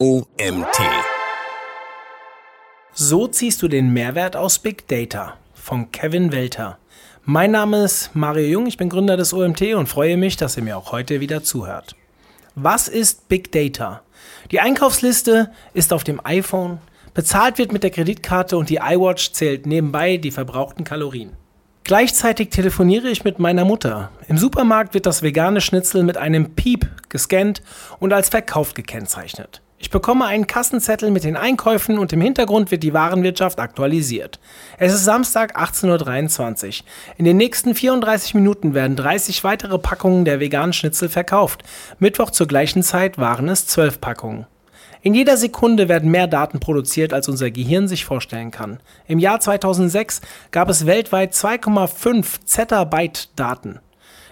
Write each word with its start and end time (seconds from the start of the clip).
OMT. 0.00 0.78
So 2.92 3.26
ziehst 3.26 3.60
du 3.62 3.66
den 3.66 3.92
Mehrwert 3.92 4.36
aus 4.36 4.60
Big 4.60 4.86
Data 4.86 5.34
von 5.54 5.90
Kevin 5.90 6.30
Welter. 6.30 6.78
Mein 7.24 7.50
Name 7.50 7.82
ist 7.82 8.14
Mario 8.14 8.46
Jung, 8.46 8.66
ich 8.68 8.76
bin 8.76 8.90
Gründer 8.90 9.16
des 9.16 9.32
OMT 9.32 9.74
und 9.74 9.88
freue 9.88 10.16
mich, 10.16 10.36
dass 10.36 10.56
ihr 10.56 10.62
mir 10.62 10.76
auch 10.76 10.92
heute 10.92 11.18
wieder 11.18 11.42
zuhört. 11.42 11.96
Was 12.54 12.86
ist 12.86 13.28
Big 13.28 13.50
Data? 13.50 14.02
Die 14.52 14.60
Einkaufsliste 14.60 15.50
ist 15.74 15.92
auf 15.92 16.04
dem 16.04 16.24
iPhone, 16.24 16.78
bezahlt 17.12 17.58
wird 17.58 17.72
mit 17.72 17.82
der 17.82 17.90
Kreditkarte 17.90 18.56
und 18.56 18.70
die 18.70 18.76
iWatch 18.76 19.32
zählt 19.32 19.66
nebenbei 19.66 20.16
die 20.16 20.30
verbrauchten 20.30 20.84
Kalorien. 20.84 21.32
Gleichzeitig 21.82 22.50
telefoniere 22.50 23.08
ich 23.08 23.24
mit 23.24 23.40
meiner 23.40 23.64
Mutter. 23.64 24.12
Im 24.28 24.38
Supermarkt 24.38 24.94
wird 24.94 25.06
das 25.06 25.22
vegane 25.22 25.60
Schnitzel 25.60 26.04
mit 26.04 26.16
einem 26.16 26.54
Piep 26.54 26.86
gescannt 27.08 27.62
und 27.98 28.12
als 28.12 28.28
verkauft 28.28 28.76
gekennzeichnet. 28.76 29.60
Ich 29.80 29.90
bekomme 29.90 30.24
einen 30.24 30.48
Kassenzettel 30.48 31.12
mit 31.12 31.22
den 31.22 31.36
Einkäufen 31.36 31.98
und 31.98 32.12
im 32.12 32.20
Hintergrund 32.20 32.72
wird 32.72 32.82
die 32.82 32.94
Warenwirtschaft 32.94 33.60
aktualisiert. 33.60 34.40
Es 34.76 34.92
ist 34.92 35.04
Samstag 35.04 35.56
18.23 35.56 36.80
Uhr. 36.80 36.86
In 37.16 37.24
den 37.24 37.36
nächsten 37.36 37.76
34 37.76 38.34
Minuten 38.34 38.74
werden 38.74 38.96
30 38.96 39.44
weitere 39.44 39.78
Packungen 39.78 40.24
der 40.24 40.40
veganen 40.40 40.72
Schnitzel 40.72 41.08
verkauft. 41.08 41.62
Mittwoch 42.00 42.32
zur 42.32 42.48
gleichen 42.48 42.82
Zeit 42.82 43.18
waren 43.18 43.48
es 43.48 43.68
12 43.68 44.00
Packungen. 44.00 44.46
In 45.00 45.14
jeder 45.14 45.36
Sekunde 45.36 45.88
werden 45.88 46.10
mehr 46.10 46.26
Daten 46.26 46.58
produziert, 46.58 47.12
als 47.12 47.28
unser 47.28 47.52
Gehirn 47.52 47.86
sich 47.86 48.04
vorstellen 48.04 48.50
kann. 48.50 48.80
Im 49.06 49.20
Jahr 49.20 49.38
2006 49.38 50.22
gab 50.50 50.68
es 50.68 50.86
weltweit 50.86 51.34
2,5 51.34 52.44
Zettabyte 52.44 53.28
Daten. 53.36 53.78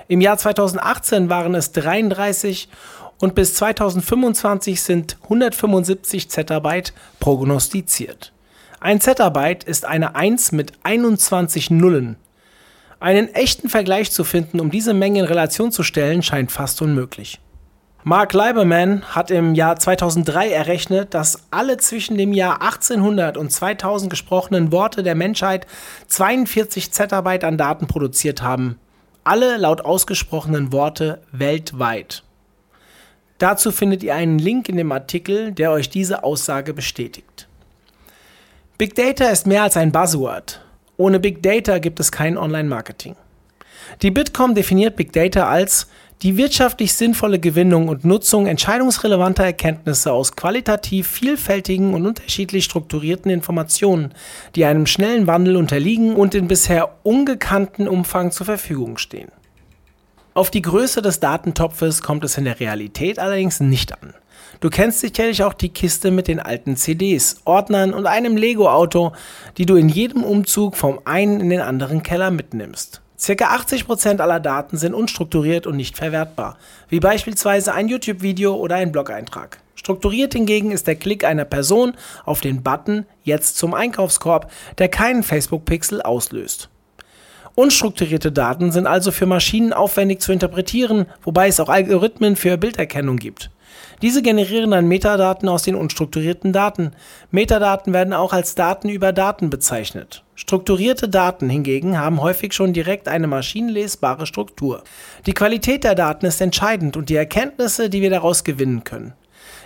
Im 0.09 0.20
Jahr 0.20 0.38
2018 0.38 1.30
waren 1.30 1.54
es 1.54 1.70
33 1.70 2.68
und 3.19 3.34
bis 3.34 3.55
2025 3.55 4.80
sind 4.80 5.16
175 5.24 6.29
Zettabyte 6.30 6.93
prognostiziert. 7.20 8.33
Ein 8.80 9.01
Zettabyte 9.01 9.65
ist 9.65 9.85
eine 9.85 10.15
1 10.15 10.52
mit 10.52 10.73
21 10.82 11.71
Nullen. 11.71 12.16
Einen 13.01 13.29
echten 13.35 13.68
Vergleich 13.68 14.10
zu 14.10 14.24
finden, 14.24 14.60
um 14.60 14.71
diese 14.71 14.95
Menge 14.95 15.21
in 15.21 15.24
Relation 15.24 15.73
zu 15.73 15.82
stellen, 15.82 16.23
scheint 16.23 16.52
fast 16.52 16.80
unmöglich. 16.82 17.40
Mark 18.05 18.35
Leiberman 18.35 19.02
hat 19.02 19.33
im 19.33 19.57
Jahr 19.57 19.77
2003 19.77 20.51
errechnet, 20.51 21.12
dass 21.12 21.43
alle 21.51 21.77
zwischen 21.79 22.16
dem 22.16 22.33
Jahr 22.33 22.62
1800 22.62 23.37
und 23.37 23.51
2000 23.51 24.10
gesprochenen 24.10 24.71
Worte 24.71 25.02
der 25.02 25.16
Menschheit 25.16 25.66
42 26.07 26.93
Zettabyte 26.93 27.43
an 27.43 27.59
Daten 27.59 27.88
produziert 27.88 28.43
haben. 28.43 28.79
Alle 29.24 29.57
laut 29.57 29.80
ausgesprochenen 29.85 30.73
Worte 30.73 31.21
weltweit. 31.33 32.23
Dazu 33.38 33.70
findet 33.70 34.02
ihr 34.02 34.15
einen 34.15 34.38
Link 34.38 34.68
in 34.68 34.76
dem 34.76 34.92
Artikel, 34.92 35.52
der 35.52 35.70
euch 35.70 35.90
diese 35.90 36.24
Aussage 36.24 36.73
bestätigt. 36.73 37.48
Big 38.78 38.95
Data 38.95 39.26
ist 39.28 39.46
mehr 39.46 39.62
als 39.62 39.76
ein 39.76 39.93
Buzzword. 39.93 40.60
Ohne 40.96 41.20
Big 41.20 41.43
Data 41.43 41.78
gibt 41.78 42.01
es 42.01 42.10
kein 42.12 42.38
Online-Marketing. 42.38 43.16
Die 44.02 44.10
Bitkom 44.10 44.54
definiert 44.54 44.96
Big 44.96 45.12
Data 45.12 45.48
als 45.48 45.88
die 46.23 46.38
wirtschaftlich 46.38 46.95
sinnvolle 46.95 47.38
Gewinnung 47.38 47.88
und 47.88 48.06
Nutzung 48.06 48.46
entscheidungsrelevanter 48.46 49.45
Erkenntnisse 49.45 50.12
aus 50.12 50.34
qualitativ 50.34 51.06
vielfältigen 51.06 51.93
und 51.93 52.06
unterschiedlich 52.06 52.65
strukturierten 52.65 53.30
Informationen, 53.30 54.15
die 54.54 54.65
einem 54.65 54.87
schnellen 54.87 55.26
Wandel 55.26 55.56
unterliegen 55.56 56.16
und 56.16 56.34
in 56.34 56.48
bisher 56.48 56.96
ungekannten 57.02 57.87
Umfang 57.87 58.32
zur 58.32 58.46
Verfügung 58.46 58.96
stehen. 58.96 59.30
Auf 60.37 60.51
die 60.51 60.60
Größe 60.60 61.01
des 61.01 61.18
Datentopfes 61.18 62.02
kommt 62.02 62.23
es 62.23 62.37
in 62.37 62.45
der 62.45 62.60
Realität 62.60 63.18
allerdings 63.18 63.59
nicht 63.60 63.95
an. 63.95 64.12
Du 64.60 64.69
kennst 64.69 65.00
sicherlich 65.00 65.43
auch 65.43 65.54
die 65.54 65.70
Kiste 65.70 66.10
mit 66.10 66.28
den 66.28 66.41
alten 66.41 66.76
CDs, 66.76 67.41
Ordnern 67.47 67.94
und 67.94 68.04
einem 68.04 68.37
Lego-Auto, 68.37 69.12
die 69.56 69.65
du 69.65 69.76
in 69.76 69.88
jedem 69.88 70.25
Umzug 70.25 70.76
vom 70.76 71.00
einen 71.06 71.41
in 71.41 71.48
den 71.48 71.62
anderen 71.62 72.03
Keller 72.03 72.31
mitnimmst. 72.31 73.00
Circa 73.19 73.56
80% 73.56 74.21
aller 74.21 74.38
Daten 74.38 74.77
sind 74.77 74.93
unstrukturiert 74.93 75.66
und 75.66 75.77
nicht 75.77 75.97
verwertbar, 75.97 76.59
wie 76.91 77.00
beispielsweise 77.00 77.72
ein 77.72 77.88
YouTube-Video 77.88 78.56
oder 78.56 78.75
ein 78.77 78.93
Blog-Eintrag. 78.93 79.61
Strukturiert 79.75 80.34
hingegen 80.34 80.71
ist 80.71 80.87
der 80.87 80.97
Klick 80.97 81.25
einer 81.25 81.47
Person 81.47 81.94
auf 82.27 82.43
den 82.43 82.62
Button 82.62 83.06
Jetzt 83.22 83.56
zum 83.56 83.72
Einkaufskorb, 83.72 84.53
der 84.77 84.91
keinen 84.91 85.22
Facebook-Pixel 85.22 86.03
auslöst. 86.03 86.69
Unstrukturierte 87.56 88.33
Daten 88.33 88.71
sind 88.71 88.87
also 88.87 89.11
für 89.11 89.25
Maschinen 89.25 89.72
aufwendig 89.72 90.21
zu 90.21 90.31
interpretieren, 90.31 91.06
wobei 91.22 91.49
es 91.49 91.59
auch 91.59 91.71
Algorithmen 91.71 92.37
für 92.37 92.59
Bilderkennung 92.59 93.17
gibt. 93.17 93.50
Diese 94.03 94.21
generieren 94.21 94.72
dann 94.72 94.89
Metadaten 94.89 95.49
aus 95.49 95.62
den 95.62 95.75
unstrukturierten 95.75 96.53
Daten. 96.53 96.93
Metadaten 97.31 97.94
werden 97.94 98.12
auch 98.12 98.34
als 98.34 98.56
Daten 98.56 98.91
über 98.91 99.15
Daten 99.15 99.49
bezeichnet. 99.49 100.22
Strukturierte 100.34 101.09
Daten 101.09 101.49
hingegen 101.49 101.99
haben 101.99 102.21
häufig 102.21 102.53
schon 102.53 102.75
direkt 102.75 103.09
eine 103.09 103.27
maschinenlesbare 103.27 104.27
Struktur. 104.27 104.84
Die 105.25 105.33
Qualität 105.33 105.83
der 105.84 105.94
Daten 105.94 106.27
ist 106.27 106.43
entscheidend 106.43 106.99
und 106.99 107.09
die 107.09 107.17
Erkenntnisse, 107.17 107.88
die 107.88 108.03
wir 108.03 108.11
daraus 108.11 108.44
gewinnen 108.44 108.84
können. 108.84 109.15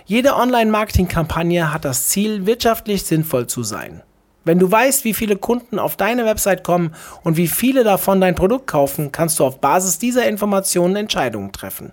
Jede 0.05 0.37
Online-Marketing-Kampagne 0.37 1.73
hat 1.73 1.83
das 1.83 2.07
Ziel, 2.07 2.45
wirtschaftlich 2.45 3.03
sinnvoll 3.03 3.47
zu 3.47 3.63
sein. 3.63 4.01
Wenn 4.43 4.59
du 4.59 4.71
weißt, 4.71 5.05
wie 5.05 5.13
viele 5.13 5.35
Kunden 5.35 5.77
auf 5.77 5.97
deine 5.97 6.25
Website 6.25 6.63
kommen 6.63 6.95
und 7.23 7.37
wie 7.37 7.47
viele 7.47 7.83
davon 7.83 8.21
dein 8.21 8.35
Produkt 8.35 8.67
kaufen, 8.67 9.11
kannst 9.11 9.39
du 9.39 9.45
auf 9.45 9.61
Basis 9.61 9.99
dieser 9.99 10.27
Informationen 10.27 10.95
Entscheidungen 10.95 11.51
treffen. 11.51 11.91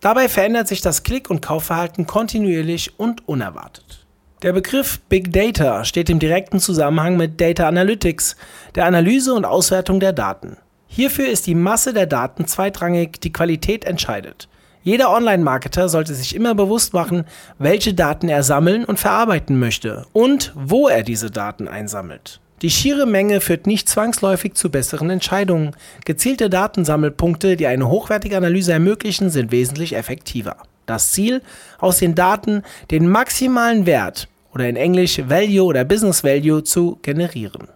Dabei 0.00 0.28
verändert 0.28 0.68
sich 0.68 0.80
das 0.80 1.02
Klick- 1.02 1.30
und 1.30 1.42
Kaufverhalten 1.42 2.06
kontinuierlich 2.06 2.98
und 2.98 3.28
unerwartet. 3.28 4.04
Der 4.42 4.52
Begriff 4.52 5.00
Big 5.08 5.32
Data 5.32 5.84
steht 5.84 6.10
im 6.10 6.18
direkten 6.18 6.58
Zusammenhang 6.58 7.16
mit 7.16 7.40
Data 7.40 7.68
Analytics, 7.68 8.36
der 8.74 8.86
Analyse 8.86 9.34
und 9.34 9.44
Auswertung 9.44 10.00
der 10.00 10.12
Daten. 10.12 10.56
Hierfür 10.88 11.28
ist 11.28 11.46
die 11.46 11.54
Masse 11.54 11.92
der 11.92 12.06
Daten 12.06 12.46
zweitrangig, 12.46 13.20
die 13.20 13.32
Qualität 13.32 13.84
entscheidet. 13.84 14.48
Jeder 14.84 15.12
Online-Marketer 15.12 15.88
sollte 15.88 16.14
sich 16.14 16.34
immer 16.34 16.54
bewusst 16.54 16.92
machen, 16.92 17.24
welche 17.58 17.94
Daten 17.94 18.28
er 18.28 18.42
sammeln 18.42 18.84
und 18.84 18.98
verarbeiten 18.98 19.58
möchte 19.58 20.06
und 20.12 20.52
wo 20.56 20.88
er 20.88 21.02
diese 21.02 21.30
Daten 21.30 21.68
einsammelt. 21.68 22.40
Die 22.62 22.70
schiere 22.70 23.06
Menge 23.06 23.40
führt 23.40 23.66
nicht 23.66 23.88
zwangsläufig 23.88 24.54
zu 24.54 24.70
besseren 24.70 25.10
Entscheidungen. 25.10 25.74
Gezielte 26.04 26.48
Datensammelpunkte, 26.48 27.56
die 27.56 27.66
eine 27.66 27.88
hochwertige 27.88 28.36
Analyse 28.36 28.72
ermöglichen, 28.72 29.30
sind 29.30 29.50
wesentlich 29.50 29.94
effektiver. 29.94 30.56
Das 30.86 31.12
Ziel, 31.12 31.42
aus 31.78 31.98
den 31.98 32.14
Daten 32.14 32.62
den 32.90 33.08
maximalen 33.08 33.86
Wert 33.86 34.28
oder 34.54 34.68
in 34.68 34.76
Englisch 34.76 35.20
Value 35.28 35.64
oder 35.64 35.84
Business 35.84 36.22
Value 36.22 36.62
zu 36.62 36.98
generieren. 37.02 37.68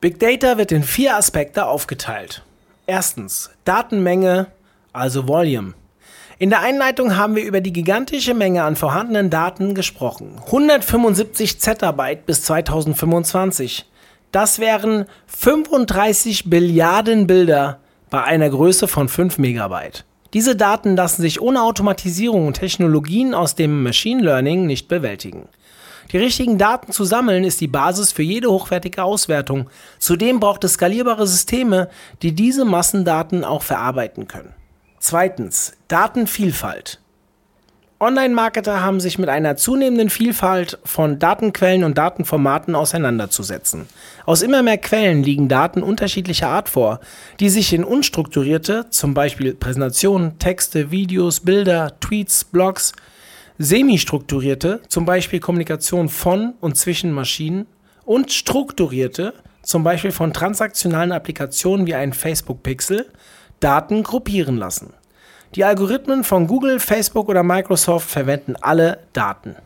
Big 0.00 0.18
Data 0.20 0.56
wird 0.58 0.72
in 0.72 0.82
vier 0.82 1.16
Aspekte 1.16 1.66
aufgeteilt. 1.66 2.42
Erstens 2.86 3.50
Datenmenge, 3.64 4.46
also 4.92 5.26
Volume. 5.26 5.74
In 6.40 6.50
der 6.50 6.60
Einleitung 6.60 7.16
haben 7.16 7.34
wir 7.34 7.42
über 7.42 7.60
die 7.60 7.72
gigantische 7.72 8.32
Menge 8.32 8.62
an 8.62 8.76
vorhandenen 8.76 9.28
Daten 9.28 9.74
gesprochen. 9.74 10.36
175 10.46 11.58
Zettabyte 11.58 12.26
bis 12.26 12.44
2025. 12.44 13.84
Das 14.30 14.60
wären 14.60 15.06
35 15.26 16.48
Billiarden 16.48 17.26
Bilder 17.26 17.80
bei 18.08 18.22
einer 18.22 18.50
Größe 18.50 18.86
von 18.86 19.08
5 19.08 19.38
Megabyte. 19.38 20.04
Diese 20.32 20.54
Daten 20.54 20.94
lassen 20.94 21.22
sich 21.22 21.40
ohne 21.40 21.60
Automatisierung 21.60 22.46
und 22.46 22.54
Technologien 22.54 23.34
aus 23.34 23.56
dem 23.56 23.82
Machine 23.82 24.22
Learning 24.22 24.64
nicht 24.64 24.86
bewältigen. 24.86 25.48
Die 26.12 26.18
richtigen 26.18 26.56
Daten 26.56 26.92
zu 26.92 27.04
sammeln 27.04 27.42
ist 27.42 27.60
die 27.60 27.66
Basis 27.66 28.12
für 28.12 28.22
jede 28.22 28.48
hochwertige 28.48 29.02
Auswertung. 29.02 29.68
Zudem 29.98 30.38
braucht 30.38 30.62
es 30.62 30.74
skalierbare 30.74 31.26
Systeme, 31.26 31.88
die 32.22 32.32
diese 32.32 32.64
Massendaten 32.64 33.42
auch 33.42 33.62
verarbeiten 33.64 34.28
können. 34.28 34.54
Zweitens, 35.00 35.74
Datenvielfalt. 35.86 37.00
Online-Marketer 38.00 38.80
haben 38.80 39.00
sich 39.00 39.18
mit 39.18 39.28
einer 39.28 39.56
zunehmenden 39.56 40.08
Vielfalt 40.08 40.78
von 40.84 41.18
Datenquellen 41.18 41.82
und 41.82 41.98
Datenformaten 41.98 42.76
auseinanderzusetzen. 42.76 43.86
Aus 44.24 44.42
immer 44.42 44.62
mehr 44.62 44.78
Quellen 44.78 45.22
liegen 45.24 45.48
Daten 45.48 45.82
unterschiedlicher 45.82 46.48
Art 46.48 46.68
vor, 46.68 47.00
die 47.40 47.48
sich 47.48 47.72
in 47.72 47.82
unstrukturierte, 47.82 48.86
zum 48.90 49.14
Beispiel 49.14 49.54
Präsentationen, 49.54 50.38
Texte, 50.38 50.92
Videos, 50.92 51.40
Bilder, 51.40 51.98
Tweets, 51.98 52.44
Blogs, 52.44 52.92
semi-strukturierte, 53.58 54.80
zum 54.88 55.04
Beispiel 55.04 55.40
Kommunikation 55.40 56.08
von 56.08 56.54
und 56.60 56.76
zwischen 56.76 57.10
Maschinen, 57.12 57.66
und 58.04 58.32
strukturierte, 58.32 59.34
zum 59.62 59.84
Beispiel 59.84 60.12
von 60.12 60.32
transaktionalen 60.32 61.12
Applikationen 61.12 61.86
wie 61.86 61.94
ein 61.94 62.12
Facebook-Pixel, 62.12 63.06
Daten 63.60 64.02
gruppieren 64.02 64.56
lassen. 64.56 64.92
Die 65.54 65.64
Algorithmen 65.64 66.24
von 66.24 66.46
Google, 66.46 66.78
Facebook 66.78 67.28
oder 67.28 67.42
Microsoft 67.42 68.08
verwenden 68.08 68.54
alle 68.60 68.98
Daten. 69.12 69.56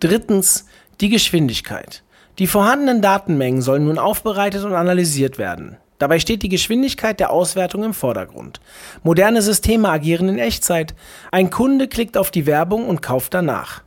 Drittens 0.00 0.66
die 1.00 1.08
Geschwindigkeit. 1.08 2.02
Die 2.38 2.46
vorhandenen 2.46 3.00
Datenmengen 3.00 3.62
sollen 3.62 3.84
nun 3.84 3.98
aufbereitet 3.98 4.64
und 4.64 4.74
analysiert 4.74 5.38
werden. 5.38 5.78
Dabei 5.98 6.18
steht 6.18 6.42
die 6.42 6.50
Geschwindigkeit 6.50 7.20
der 7.20 7.30
Auswertung 7.30 7.84
im 7.84 7.94
Vordergrund. 7.94 8.60
Moderne 9.02 9.40
Systeme 9.40 9.88
agieren 9.88 10.28
in 10.28 10.38
Echtzeit. 10.38 10.94
Ein 11.32 11.48
Kunde 11.48 11.88
klickt 11.88 12.18
auf 12.18 12.30
die 12.30 12.44
Werbung 12.44 12.86
und 12.86 13.00
kauft 13.00 13.32
danach. 13.32 13.82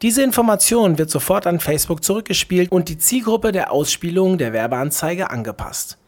Diese 0.00 0.22
Information 0.22 0.96
wird 0.96 1.10
sofort 1.10 1.46
an 1.46 1.60
Facebook 1.60 2.02
zurückgespielt 2.02 2.72
und 2.72 2.88
die 2.88 2.98
Zielgruppe 2.98 3.52
der 3.52 3.72
Ausspielung 3.72 4.38
der 4.38 4.52
Werbeanzeige 4.52 5.30
angepasst. 5.30 5.98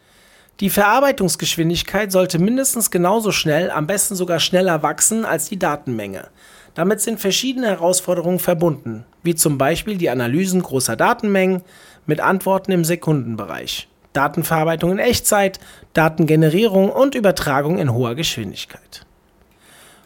Die 0.59 0.71
Verarbeitungsgeschwindigkeit 0.71 2.11
sollte 2.11 2.39
mindestens 2.39 2.89
genauso 2.89 3.31
schnell, 3.31 3.69
am 3.69 3.85
besten 3.85 4.15
sogar 4.15 4.39
schneller 4.39 4.81
wachsen 4.81 5.23
als 5.23 5.49
die 5.49 5.59
Datenmenge. 5.59 6.29
Damit 6.73 6.99
sind 6.99 7.19
verschiedene 7.19 7.67
Herausforderungen 7.67 8.39
verbunden, 8.39 9.05
wie 9.21 9.35
zum 9.35 9.59
Beispiel 9.59 9.97
die 9.97 10.09
Analysen 10.09 10.63
großer 10.63 10.95
Datenmengen 10.95 11.61
mit 12.07 12.21
Antworten 12.21 12.71
im 12.71 12.85
Sekundenbereich, 12.85 13.87
Datenverarbeitung 14.13 14.93
in 14.93 14.99
Echtzeit, 14.99 15.59
Datengenerierung 15.93 16.89
und 16.89 17.13
Übertragung 17.13 17.77
in 17.77 17.93
hoher 17.93 18.15
Geschwindigkeit. 18.15 19.05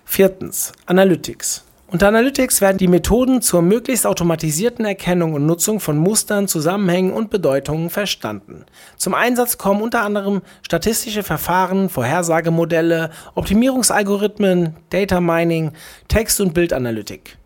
Viertens. 0.04 0.74
Analytics. 0.86 1.64
Unter 1.92 2.08
Analytics 2.08 2.62
werden 2.62 2.78
die 2.78 2.88
Methoden 2.88 3.42
zur 3.42 3.62
möglichst 3.62 4.08
automatisierten 4.08 4.86
Erkennung 4.86 5.34
und 5.34 5.46
Nutzung 5.46 5.82
von 5.82 5.98
Mustern, 5.98 6.48
Zusammenhängen 6.48 7.12
und 7.12 7.30
Bedeutungen 7.30 7.90
verstanden. 7.90 8.66
Zum 8.96 9.14
Einsatz 9.14 9.58
kommen 9.58 9.82
unter 9.82 10.02
anderem 10.02 10.42
statistische 10.62 11.22
Verfahren, 11.22 11.90
Vorhersagemodelle, 11.90 13.10
Optimierungsalgorithmen, 13.36 14.78
Data 14.90 15.20
Mining, 15.20 15.74
Text- 16.08 16.40
und 16.40 16.54
Bildanalytik. 16.54 17.38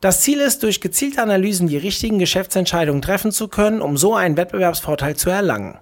Das 0.00 0.22
Ziel 0.22 0.40
ist, 0.40 0.62
durch 0.62 0.80
gezielte 0.80 1.20
Analysen 1.22 1.68
die 1.68 1.76
richtigen 1.76 2.18
Geschäftsentscheidungen 2.18 3.02
treffen 3.02 3.32
zu 3.32 3.48
können, 3.48 3.82
um 3.82 3.98
so 3.98 4.14
einen 4.14 4.38
Wettbewerbsvorteil 4.38 5.14
zu 5.14 5.28
erlangen. 5.28 5.76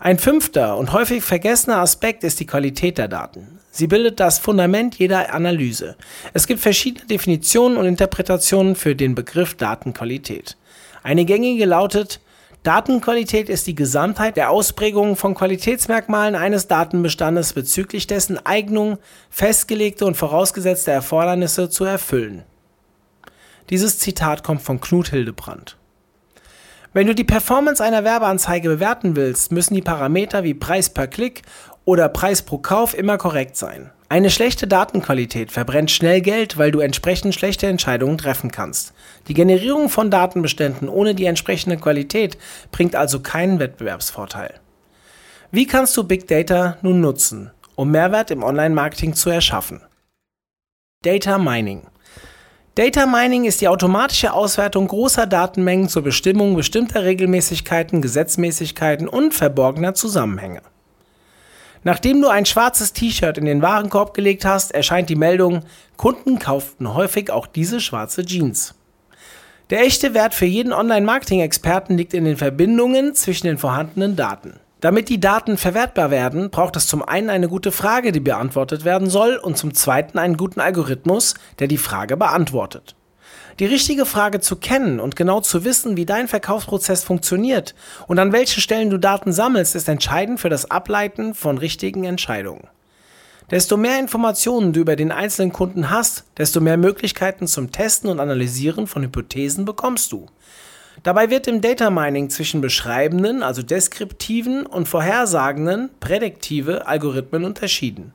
Ein 0.00 0.18
fünfter 0.18 0.76
und 0.76 0.92
häufig 0.92 1.22
vergessener 1.22 1.76
Aspekt 1.76 2.24
ist 2.24 2.40
die 2.40 2.46
Qualität 2.46 2.98
der 2.98 3.06
Daten. 3.06 3.57
Sie 3.78 3.86
bildet 3.86 4.18
das 4.18 4.40
Fundament 4.40 4.96
jeder 4.96 5.32
Analyse. 5.32 5.94
Es 6.34 6.48
gibt 6.48 6.58
verschiedene 6.58 7.06
Definitionen 7.06 7.78
und 7.78 7.86
Interpretationen 7.86 8.74
für 8.74 8.96
den 8.96 9.14
Begriff 9.14 9.54
Datenqualität. 9.54 10.56
Eine 11.04 11.24
gängige 11.24 11.64
lautet, 11.64 12.20
Datenqualität 12.64 13.48
ist 13.48 13.68
die 13.68 13.76
Gesamtheit 13.76 14.36
der 14.36 14.50
Ausprägungen 14.50 15.14
von 15.14 15.36
Qualitätsmerkmalen 15.36 16.34
eines 16.34 16.66
Datenbestandes 16.66 17.52
bezüglich 17.52 18.08
dessen 18.08 18.44
Eignung, 18.44 18.98
festgelegte 19.30 20.06
und 20.06 20.16
vorausgesetzte 20.16 20.90
Erfordernisse 20.90 21.70
zu 21.70 21.84
erfüllen. 21.84 22.42
Dieses 23.70 24.00
Zitat 24.00 24.42
kommt 24.42 24.62
von 24.62 24.80
Knut 24.80 25.10
Hildebrandt. 25.10 25.76
Wenn 26.94 27.06
du 27.06 27.14
die 27.14 27.22
Performance 27.22 27.84
einer 27.84 28.02
Werbeanzeige 28.02 28.68
bewerten 28.68 29.14
willst, 29.14 29.52
müssen 29.52 29.74
die 29.74 29.82
Parameter 29.82 30.42
wie 30.42 30.54
Preis 30.54 30.90
per 30.90 31.06
Klick 31.06 31.42
oder 31.88 32.10
Preis 32.10 32.42
pro 32.42 32.58
Kauf 32.58 32.92
immer 32.92 33.16
korrekt 33.16 33.56
sein. 33.56 33.90
Eine 34.10 34.28
schlechte 34.28 34.66
Datenqualität 34.66 35.50
verbrennt 35.50 35.90
schnell 35.90 36.20
Geld, 36.20 36.58
weil 36.58 36.70
du 36.70 36.80
entsprechend 36.80 37.34
schlechte 37.34 37.66
Entscheidungen 37.66 38.18
treffen 38.18 38.50
kannst. 38.50 38.92
Die 39.26 39.32
Generierung 39.32 39.88
von 39.88 40.10
Datenbeständen 40.10 40.90
ohne 40.90 41.14
die 41.14 41.24
entsprechende 41.24 41.78
Qualität 41.78 42.36
bringt 42.72 42.94
also 42.94 43.20
keinen 43.20 43.58
Wettbewerbsvorteil. 43.58 44.60
Wie 45.50 45.66
kannst 45.66 45.96
du 45.96 46.04
Big 46.04 46.28
Data 46.28 46.76
nun 46.82 47.00
nutzen, 47.00 47.52
um 47.74 47.90
Mehrwert 47.90 48.30
im 48.30 48.42
Online-Marketing 48.42 49.14
zu 49.14 49.30
erschaffen? 49.30 49.80
Data 51.02 51.38
Mining 51.38 51.86
Data 52.74 53.06
Mining 53.06 53.46
ist 53.46 53.62
die 53.62 53.68
automatische 53.68 54.34
Auswertung 54.34 54.88
großer 54.88 55.26
Datenmengen 55.26 55.88
zur 55.88 56.02
Bestimmung 56.02 56.54
bestimmter 56.54 57.04
Regelmäßigkeiten, 57.04 58.02
Gesetzmäßigkeiten 58.02 59.08
und 59.08 59.32
verborgener 59.32 59.94
Zusammenhänge. 59.94 60.60
Nachdem 61.84 62.20
du 62.20 62.28
ein 62.28 62.46
schwarzes 62.46 62.92
T-Shirt 62.92 63.38
in 63.38 63.44
den 63.44 63.62
Warenkorb 63.62 64.14
gelegt 64.14 64.44
hast, 64.44 64.72
erscheint 64.72 65.08
die 65.08 65.16
Meldung, 65.16 65.62
Kunden 65.96 66.38
kauften 66.38 66.94
häufig 66.94 67.30
auch 67.30 67.46
diese 67.46 67.80
schwarze 67.80 68.24
Jeans. 68.24 68.74
Der 69.70 69.80
echte 69.80 70.14
Wert 70.14 70.34
für 70.34 70.46
jeden 70.46 70.72
Online-Marketing-Experten 70.72 71.96
liegt 71.96 72.14
in 72.14 72.24
den 72.24 72.36
Verbindungen 72.36 73.14
zwischen 73.14 73.46
den 73.46 73.58
vorhandenen 73.58 74.16
Daten. 74.16 74.60
Damit 74.80 75.08
die 75.08 75.20
Daten 75.20 75.56
verwertbar 75.56 76.10
werden, 76.10 76.50
braucht 76.50 76.76
es 76.76 76.86
zum 76.86 77.02
einen 77.02 77.30
eine 77.30 77.48
gute 77.48 77.72
Frage, 77.72 78.12
die 78.12 78.20
beantwortet 78.20 78.84
werden 78.84 79.10
soll, 79.10 79.36
und 79.36 79.58
zum 79.58 79.74
zweiten 79.74 80.18
einen 80.18 80.36
guten 80.36 80.60
Algorithmus, 80.60 81.34
der 81.58 81.66
die 81.66 81.78
Frage 81.78 82.16
beantwortet. 82.16 82.94
Die 83.58 83.66
richtige 83.66 84.06
Frage 84.06 84.38
zu 84.38 84.54
kennen 84.54 85.00
und 85.00 85.16
genau 85.16 85.40
zu 85.40 85.64
wissen, 85.64 85.96
wie 85.96 86.06
dein 86.06 86.28
Verkaufsprozess 86.28 87.02
funktioniert 87.02 87.74
und 88.06 88.20
an 88.20 88.32
welchen 88.32 88.60
Stellen 88.60 88.88
du 88.88 88.98
Daten 88.98 89.32
sammelst, 89.32 89.74
ist 89.74 89.88
entscheidend 89.88 90.38
für 90.38 90.48
das 90.48 90.70
Ableiten 90.70 91.34
von 91.34 91.58
richtigen 91.58 92.04
Entscheidungen. 92.04 92.68
Desto 93.50 93.76
mehr 93.76 93.98
Informationen 93.98 94.72
du 94.72 94.80
über 94.80 94.94
den 94.94 95.10
einzelnen 95.10 95.52
Kunden 95.52 95.90
hast, 95.90 96.24
desto 96.36 96.60
mehr 96.60 96.76
Möglichkeiten 96.76 97.48
zum 97.48 97.72
Testen 97.72 98.10
und 98.10 98.20
Analysieren 98.20 98.86
von 98.86 99.02
Hypothesen 99.02 99.64
bekommst 99.64 100.12
du. 100.12 100.26
Dabei 101.02 101.30
wird 101.30 101.48
im 101.48 101.60
Data 101.60 101.90
Mining 101.90 102.30
zwischen 102.30 102.60
beschreibenden, 102.60 103.42
also 103.42 103.62
deskriptiven 103.62 104.66
und 104.66 104.88
vorhersagenden, 104.88 105.90
prädiktive 105.98 106.86
Algorithmen 106.86 107.44
unterschieden. 107.44 108.12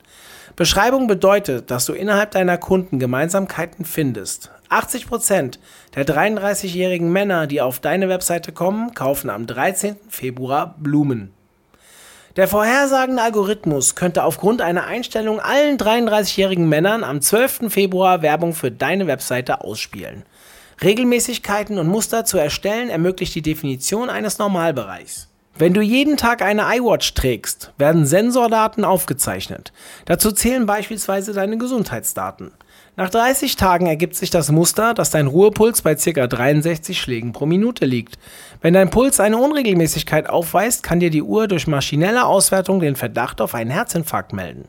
Beschreibung 0.55 1.07
bedeutet, 1.07 1.69
dass 1.69 1.85
du 1.85 1.93
innerhalb 1.93 2.31
deiner 2.31 2.57
Kunden 2.57 2.99
Gemeinsamkeiten 2.99 3.83
findest. 3.83 4.52
80% 4.73 5.59
der 5.95 6.05
33-jährigen 6.05 7.11
Männer, 7.11 7.47
die 7.47 7.61
auf 7.61 7.79
deine 7.79 8.09
Webseite 8.09 8.51
kommen, 8.51 8.93
kaufen 8.93 9.29
am 9.29 9.47
13. 9.47 9.97
Februar 10.09 10.75
Blumen. 10.79 11.33
Der 12.35 12.47
vorhersagende 12.47 13.21
Algorithmus 13.21 13.93
könnte 13.93 14.23
aufgrund 14.23 14.61
einer 14.61 14.85
Einstellung 14.85 15.39
allen 15.39 15.77
33-jährigen 15.77 16.67
Männern 16.67 17.03
am 17.03 17.21
12. 17.21 17.71
Februar 17.71 18.23
Werbung 18.23 18.53
für 18.53 18.71
deine 18.71 19.05
Webseite 19.05 19.61
ausspielen. 19.61 20.23
Regelmäßigkeiten 20.81 21.77
und 21.77 21.87
Muster 21.87 22.25
zu 22.25 22.39
erstellen 22.39 22.89
ermöglicht 22.89 23.35
die 23.35 23.43
Definition 23.43 24.09
eines 24.09 24.39
Normalbereichs. 24.39 25.29
Wenn 25.55 25.75
du 25.75 25.81
jeden 25.81 26.17
Tag 26.17 26.41
eine 26.41 26.63
iWatch 26.63 27.13
trägst, 27.13 27.71
werden 27.77 28.07
Sensordaten 28.07 28.83
aufgezeichnet. 28.83 29.71
Dazu 30.05 30.31
zählen 30.31 30.65
beispielsweise 30.65 31.33
deine 31.33 31.59
Gesundheitsdaten. 31.59 32.51
Nach 32.95 33.09
30 33.09 33.55
Tagen 33.55 33.87
ergibt 33.87 34.15
sich 34.15 34.29
das 34.29 34.51
Muster, 34.51 34.93
dass 34.93 35.09
dein 35.09 35.25
Ruhepuls 35.25 35.81
bei 35.81 35.95
ca. 35.95 36.27
63 36.27 37.01
Schlägen 37.01 37.33
pro 37.33 37.47
Minute 37.47 37.85
liegt. 37.85 38.19
Wenn 38.61 38.75
dein 38.75 38.91
Puls 38.91 39.19
eine 39.19 39.39
Unregelmäßigkeit 39.39 40.29
aufweist, 40.29 40.83
kann 40.83 40.99
dir 40.99 41.09
die 41.09 41.23
Uhr 41.23 41.47
durch 41.47 41.65
maschinelle 41.65 42.25
Auswertung 42.25 42.79
den 42.79 42.95
Verdacht 42.95 43.41
auf 43.41 43.55
einen 43.55 43.71
Herzinfarkt 43.71 44.31
melden. 44.31 44.67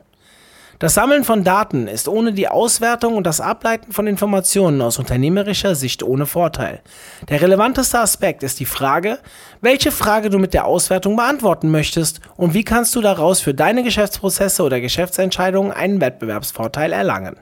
Das 0.79 0.95
Sammeln 0.95 1.23
von 1.23 1.43
Daten 1.43 1.87
ist 1.87 2.07
ohne 2.07 2.33
die 2.33 2.47
Auswertung 2.47 3.15
und 3.15 3.27
das 3.27 3.41
Ableiten 3.41 3.93
von 3.93 4.07
Informationen 4.07 4.81
aus 4.81 4.97
unternehmerischer 4.97 5.75
Sicht 5.75 6.01
ohne 6.01 6.25
Vorteil. 6.25 6.81
Der 7.29 7.41
relevanteste 7.41 7.99
Aspekt 7.99 8.41
ist 8.41 8.59
die 8.59 8.65
Frage, 8.65 9.19
welche 9.61 9.91
Frage 9.91 10.31
du 10.31 10.39
mit 10.39 10.55
der 10.55 10.65
Auswertung 10.65 11.15
beantworten 11.15 11.69
möchtest 11.69 12.21
und 12.37 12.55
wie 12.55 12.63
kannst 12.63 12.95
du 12.95 13.01
daraus 13.01 13.39
für 13.39 13.53
deine 13.53 13.83
Geschäftsprozesse 13.83 14.63
oder 14.63 14.81
Geschäftsentscheidungen 14.81 15.71
einen 15.71 16.01
Wettbewerbsvorteil 16.01 16.91
erlangen. 16.91 17.37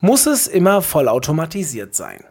Muss 0.00 0.26
es 0.26 0.46
immer 0.46 0.82
vollautomatisiert 0.82 1.94
sein? 1.94 2.22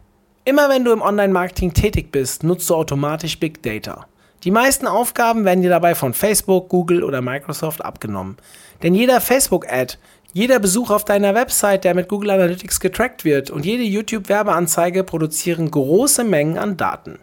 Immer 0.46 0.70
wenn 0.70 0.86
du 0.86 0.92
im 0.92 1.02
Online-Marketing 1.02 1.74
tätig 1.74 2.12
bist, 2.12 2.44
nutzt 2.44 2.70
du 2.70 2.76
automatisch 2.76 3.40
Big 3.40 3.64
Data. 3.64 4.06
Die 4.44 4.52
meisten 4.52 4.86
Aufgaben 4.86 5.44
werden 5.44 5.64
dir 5.64 5.72
dabei 5.72 5.96
von 5.96 6.14
Facebook, 6.14 6.70
Google 6.70 7.04
oder 7.04 7.24
Microsoft 7.24 7.84
abgenommen. 7.84 8.38
Denn 8.84 8.94
jeder 8.94 9.20
Facebook-Ad, 9.20 9.96
jeder 10.34 10.60
Besuch 10.60 10.92
auf 10.92 11.04
deiner 11.04 11.34
Website, 11.34 11.84
der 11.84 11.96
mit 11.96 12.10
Google 12.10 12.30
Analytics 12.30 12.80
getrackt 12.80 13.26
wird 13.26 13.50
und 13.50 13.66
jede 13.66 13.84
YouTube-Werbeanzeige 13.84 15.04
produzieren 15.04 15.72
große 15.72 16.24
Mengen 16.24 16.60
an 16.60 16.78
Daten. 16.78 17.18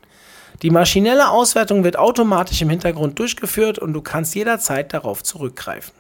Die 0.63 0.71
maschinelle 0.71 1.31
Auswertung 1.31 1.85
wird 1.85 1.97
automatisch 1.97 2.61
im 2.61 2.71
Hintergrund 2.71 3.21
durchgeführt 3.21 3.79
und 3.79 3.93
du 3.93 4.01
kannst 4.01 4.35
jederzeit 4.35 4.93
darauf 4.93 5.23
zurückgreifen. 5.23 6.00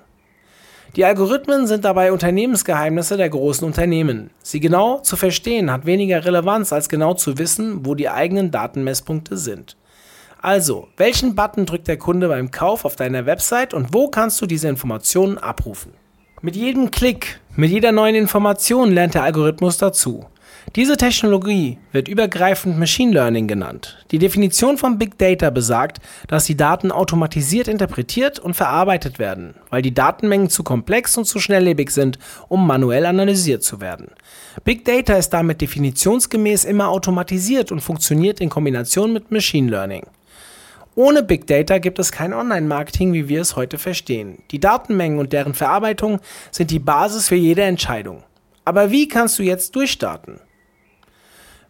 Die 0.97 1.05
Algorithmen 1.05 1.69
sind 1.69 1.85
dabei 1.85 2.11
Unternehmensgeheimnisse 2.11 3.17
der 3.17 3.31
großen 3.31 3.65
Unternehmen. 3.65 4.31
Sie 4.43 4.59
genau 4.59 4.99
zu 4.99 5.17
verstehen 5.17 5.71
hat 5.71 5.87
weniger 5.87 6.25
Relevanz 6.25 6.73
als 6.73 6.89
genau 6.89 7.15
zu 7.15 7.39
wissen, 7.39 7.87
wo 7.87 7.95
die 7.95 8.09
eigenen 8.09 8.51
Datenmesspunkte 8.51 9.37
sind. 9.37 9.77
Also, 10.43 10.89
welchen 10.97 11.37
Button 11.37 11.67
drückt 11.67 11.87
der 11.87 11.99
Kunde 11.99 12.27
beim 12.27 12.51
Kauf 12.51 12.85
auf 12.85 12.97
deiner 12.97 13.25
Website 13.25 13.73
und 13.73 13.95
wo 13.95 14.09
kannst 14.09 14.41
du 14.41 14.47
diese 14.47 14.69
Informationen 14.69 15.39
abrufen? 15.39 15.93
Mit 16.43 16.57
jedem 16.57 16.91
Klick, 16.91 17.39
mit 17.55 17.71
jeder 17.71 17.93
neuen 17.93 18.17
Information 18.17 18.91
lernt 18.91 19.15
der 19.15 19.23
Algorithmus 19.23 19.79
dazu. 19.79 20.27
Diese 20.77 20.97
Technologie 20.97 21.79
wird 21.91 22.07
übergreifend 22.07 22.79
Machine 22.79 23.13
Learning 23.13 23.49
genannt. 23.49 23.99
Die 24.13 24.21
Definition 24.21 24.79
von 24.79 24.99
Big 24.99 25.19
Data 25.19 25.51
besagt, 25.51 25.99
dass 26.29 26.45
die 26.45 26.57
Daten 26.57 26.93
automatisiert 26.93 27.67
interpretiert 27.67 28.39
und 28.39 28.55
verarbeitet 28.55 29.19
werden, 29.19 29.57
weil 29.71 29.83
die 29.83 29.93
Datenmengen 29.93 30.49
zu 30.49 30.63
komplex 30.63 31.17
und 31.17 31.25
zu 31.25 31.41
schnelllebig 31.41 31.91
sind, 31.91 32.21
um 32.47 32.69
manuell 32.69 33.07
analysiert 33.07 33.65
zu 33.65 33.81
werden. 33.81 34.13
Big 34.63 34.85
Data 34.85 35.15
ist 35.15 35.31
damit 35.31 35.61
definitionsgemäß 35.61 36.65
immer 36.67 36.89
automatisiert 36.91 37.73
und 37.73 37.81
funktioniert 37.81 38.41
in 38.41 38.49
Kombination 38.49 39.13
mit 39.13 39.33
Machine 39.33 39.69
Learning. 39.69 40.07
Ohne 40.95 41.25
Big 41.25 41.49
Data 41.49 41.79
gibt 41.79 41.99
es 41.99 42.13
kein 42.13 42.33
Online-Marketing, 42.33 43.13
wie 43.13 43.29
wir 43.29 43.41
es 43.41 43.57
heute 43.57 43.77
verstehen. 43.77 44.45
Die 44.53 44.61
Datenmengen 44.61 45.19
und 45.19 45.33
deren 45.33 45.55
Verarbeitung 45.55 46.21
sind 46.53 46.71
die 46.71 46.79
Basis 46.79 47.27
für 47.27 47.35
jede 47.35 47.63
Entscheidung. 47.63 48.23
Aber 48.65 48.93
wie 48.93 49.09
kannst 49.09 49.37
du 49.41 49.43
jetzt 49.43 49.75
durchstarten? 49.75 50.39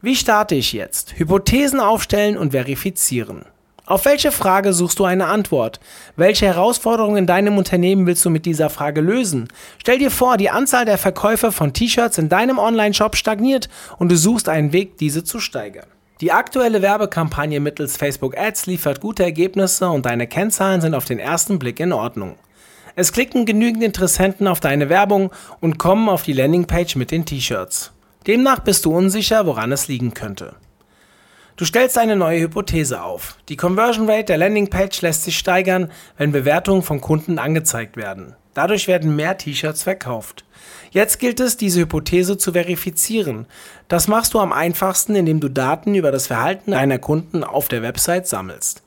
Wie 0.02 0.16
starte 0.16 0.54
ich 0.54 0.72
jetzt? 0.72 1.18
Hypothesen 1.18 1.78
aufstellen 1.78 2.38
und 2.38 2.52
verifizieren. 2.52 3.44
Auf 3.84 4.06
welche 4.06 4.32
Frage 4.32 4.72
suchst 4.72 4.98
du 4.98 5.04
eine 5.04 5.26
Antwort? 5.26 5.78
Welche 6.16 6.46
Herausforderungen 6.46 7.18
in 7.18 7.26
deinem 7.26 7.58
Unternehmen 7.58 8.06
willst 8.06 8.24
du 8.24 8.30
mit 8.30 8.46
dieser 8.46 8.70
Frage 8.70 9.02
lösen? 9.02 9.48
Stell 9.76 9.98
dir 9.98 10.10
vor, 10.10 10.38
die 10.38 10.48
Anzahl 10.48 10.86
der 10.86 10.96
Verkäufer 10.96 11.52
von 11.52 11.74
T-Shirts 11.74 12.16
in 12.16 12.30
deinem 12.30 12.58
Online-Shop 12.58 13.14
stagniert 13.14 13.68
und 13.98 14.10
du 14.10 14.16
suchst 14.16 14.48
einen 14.48 14.72
Weg, 14.72 14.96
diese 14.96 15.22
zu 15.22 15.38
steigern. 15.38 15.88
Die 16.22 16.32
aktuelle 16.32 16.80
Werbekampagne 16.80 17.60
mittels 17.60 17.98
Facebook 17.98 18.38
Ads 18.38 18.64
liefert 18.64 19.02
gute 19.02 19.22
Ergebnisse 19.22 19.90
und 19.90 20.06
deine 20.06 20.26
Kennzahlen 20.26 20.80
sind 20.80 20.94
auf 20.94 21.04
den 21.04 21.18
ersten 21.18 21.58
Blick 21.58 21.78
in 21.78 21.92
Ordnung. 21.92 22.36
Es 22.96 23.12
klicken 23.12 23.44
genügend 23.44 23.82
Interessenten 23.82 24.48
auf 24.48 24.60
deine 24.60 24.88
Werbung 24.88 25.30
und 25.60 25.78
kommen 25.78 26.08
auf 26.08 26.22
die 26.22 26.32
Landingpage 26.32 26.96
mit 26.96 27.10
den 27.10 27.26
T-Shirts. 27.26 27.92
Demnach 28.26 28.60
bist 28.60 28.84
du 28.84 28.94
unsicher, 28.94 29.46
woran 29.46 29.72
es 29.72 29.88
liegen 29.88 30.12
könnte. 30.14 30.54
Du 31.56 31.64
stellst 31.64 31.98
eine 31.98 32.16
neue 32.16 32.40
Hypothese 32.40 33.02
auf. 33.02 33.36
Die 33.48 33.56
Conversion 33.56 34.08
Rate 34.08 34.24
der 34.24 34.38
Landingpage 34.38 35.02
lässt 35.02 35.24
sich 35.24 35.38
steigern, 35.38 35.90
wenn 36.16 36.32
Bewertungen 36.32 36.82
von 36.82 37.00
Kunden 37.00 37.38
angezeigt 37.38 37.96
werden. 37.96 38.34
Dadurch 38.54 38.88
werden 38.88 39.14
mehr 39.14 39.38
T-Shirts 39.38 39.82
verkauft. 39.82 40.44
Jetzt 40.90 41.18
gilt 41.18 41.38
es, 41.38 41.56
diese 41.56 41.80
Hypothese 41.80 42.36
zu 42.36 42.52
verifizieren. 42.52 43.46
Das 43.88 44.08
machst 44.08 44.34
du 44.34 44.38
am 44.38 44.52
einfachsten, 44.52 45.14
indem 45.14 45.40
du 45.40 45.48
Daten 45.48 45.94
über 45.94 46.10
das 46.10 46.26
Verhalten 46.26 46.72
deiner 46.72 46.98
Kunden 46.98 47.44
auf 47.44 47.68
der 47.68 47.82
Website 47.82 48.26
sammelst. 48.26 48.82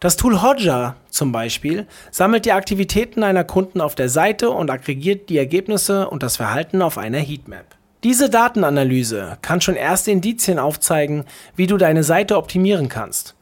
Das 0.00 0.16
Tool 0.16 0.42
Hodja 0.42 0.96
zum 1.08 1.32
Beispiel 1.32 1.86
sammelt 2.10 2.44
die 2.44 2.52
Aktivitäten 2.52 3.22
einer 3.22 3.44
Kunden 3.44 3.80
auf 3.80 3.94
der 3.94 4.08
Seite 4.08 4.50
und 4.50 4.70
aggregiert 4.70 5.28
die 5.28 5.38
Ergebnisse 5.38 6.10
und 6.10 6.22
das 6.22 6.36
Verhalten 6.36 6.82
auf 6.82 6.98
einer 6.98 7.18
Heatmap. 7.18 7.75
Diese 8.06 8.30
Datenanalyse 8.30 9.36
kann 9.42 9.60
schon 9.60 9.74
erste 9.74 10.12
Indizien 10.12 10.60
aufzeigen, 10.60 11.24
wie 11.56 11.66
du 11.66 11.76
deine 11.76 12.04
Seite 12.04 12.36
optimieren 12.36 12.88
kannst. 12.88 13.34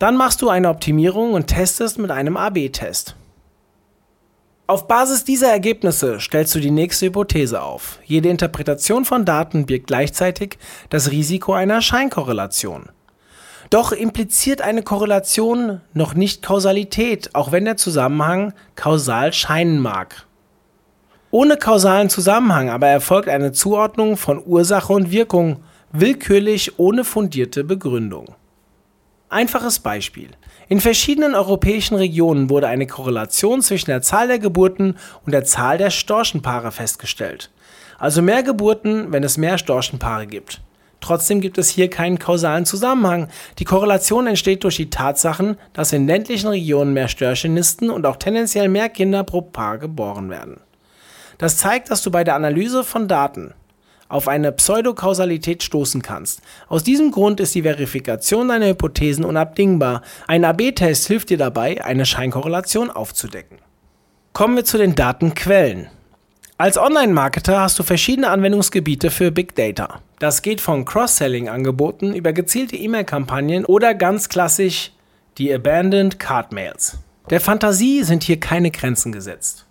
Dann 0.00 0.16
machst 0.16 0.42
du 0.42 0.48
eine 0.48 0.70
Optimierung 0.70 1.34
und 1.34 1.46
testest 1.46 2.00
mit 2.00 2.10
einem 2.10 2.36
AB-Test. 2.36 3.14
Auf 4.66 4.88
Basis 4.88 5.22
dieser 5.22 5.52
Ergebnisse 5.52 6.18
stellst 6.18 6.52
du 6.56 6.58
die 6.58 6.72
nächste 6.72 7.06
Hypothese 7.06 7.62
auf. 7.62 8.00
Jede 8.04 8.28
Interpretation 8.28 9.04
von 9.04 9.24
Daten 9.24 9.66
birgt 9.66 9.86
gleichzeitig 9.86 10.58
das 10.90 11.12
Risiko 11.12 11.52
einer 11.52 11.80
Scheinkorrelation. 11.80 12.88
Doch 13.70 13.92
impliziert 13.92 14.62
eine 14.62 14.82
Korrelation 14.82 15.80
noch 15.94 16.14
nicht 16.14 16.42
Kausalität, 16.42 17.36
auch 17.36 17.52
wenn 17.52 17.66
der 17.66 17.76
Zusammenhang 17.76 18.52
kausal 18.74 19.32
scheinen 19.32 19.78
mag. 19.78 20.26
Ohne 21.30 21.58
kausalen 21.58 22.08
Zusammenhang 22.08 22.70
aber 22.70 22.86
erfolgt 22.86 23.28
eine 23.28 23.52
Zuordnung 23.52 24.16
von 24.16 24.42
Ursache 24.44 24.92
und 24.94 25.10
Wirkung, 25.10 25.62
willkürlich 25.92 26.78
ohne 26.78 27.04
fundierte 27.04 27.64
Begründung. 27.64 28.34
Einfaches 29.28 29.78
Beispiel. 29.80 30.30
In 30.70 30.80
verschiedenen 30.80 31.34
europäischen 31.34 31.96
Regionen 31.96 32.48
wurde 32.48 32.66
eine 32.66 32.86
Korrelation 32.86 33.60
zwischen 33.60 33.90
der 33.90 34.00
Zahl 34.00 34.28
der 34.28 34.38
Geburten 34.38 34.96
und 35.26 35.32
der 35.32 35.44
Zahl 35.44 35.76
der 35.76 35.90
Storchenpaare 35.90 36.72
festgestellt. 36.72 37.50
Also 37.98 38.22
mehr 38.22 38.42
Geburten, 38.42 39.12
wenn 39.12 39.22
es 39.22 39.36
mehr 39.36 39.58
Storchenpaare 39.58 40.26
gibt. 40.26 40.62
Trotzdem 41.00 41.42
gibt 41.42 41.58
es 41.58 41.68
hier 41.68 41.90
keinen 41.90 42.18
kausalen 42.18 42.64
Zusammenhang. 42.64 43.28
Die 43.58 43.64
Korrelation 43.64 44.26
entsteht 44.26 44.64
durch 44.64 44.76
die 44.76 44.90
Tatsachen, 44.90 45.58
dass 45.74 45.92
in 45.92 46.06
ländlichen 46.06 46.48
Regionen 46.48 46.94
mehr 46.94 47.08
Störche 47.08 47.50
nisten 47.50 47.90
und 47.90 48.06
auch 48.06 48.16
tendenziell 48.16 48.68
mehr 48.68 48.88
Kinder 48.88 49.24
pro 49.24 49.42
Paar 49.42 49.76
geboren 49.76 50.30
werden. 50.30 50.60
Das 51.38 51.56
zeigt, 51.56 51.90
dass 51.90 52.02
du 52.02 52.10
bei 52.10 52.24
der 52.24 52.34
Analyse 52.34 52.84
von 52.84 53.08
Daten 53.08 53.54
auf 54.08 54.26
eine 54.26 54.52
Pseudokausalität 54.52 55.62
stoßen 55.62 56.02
kannst. 56.02 56.40
Aus 56.68 56.82
diesem 56.82 57.10
Grund 57.10 57.40
ist 57.40 57.54
die 57.54 57.62
Verifikation 57.62 58.48
deiner 58.48 58.68
Hypothesen 58.68 59.24
unabdingbar. 59.24 60.02
Ein 60.26 60.44
AB-Test 60.44 61.06
hilft 61.06 61.30
dir 61.30 61.38
dabei, 61.38 61.84
eine 61.84 62.06
Scheinkorrelation 62.06 62.90
aufzudecken. 62.90 63.58
Kommen 64.32 64.56
wir 64.56 64.64
zu 64.64 64.78
den 64.78 64.94
Datenquellen. 64.94 65.88
Als 66.56 66.76
Online-Marketer 66.76 67.60
hast 67.60 67.78
du 67.78 67.82
verschiedene 67.82 68.30
Anwendungsgebiete 68.30 69.10
für 69.10 69.30
Big 69.30 69.54
Data. 69.54 70.00
Das 70.18 70.42
geht 70.42 70.60
von 70.60 70.84
Cross-Selling-Angeboten 70.84 72.14
über 72.14 72.32
gezielte 72.32 72.76
E-Mail-Kampagnen 72.76 73.64
oder 73.64 73.94
ganz 73.94 74.28
klassisch 74.28 74.90
die 75.38 75.54
Abandoned 75.54 76.18
Card 76.18 76.52
Mails. 76.52 76.98
Der 77.30 77.40
Fantasie 77.40 78.02
sind 78.02 78.24
hier 78.24 78.40
keine 78.40 78.72
Grenzen 78.72 79.12
gesetzt. 79.12 79.67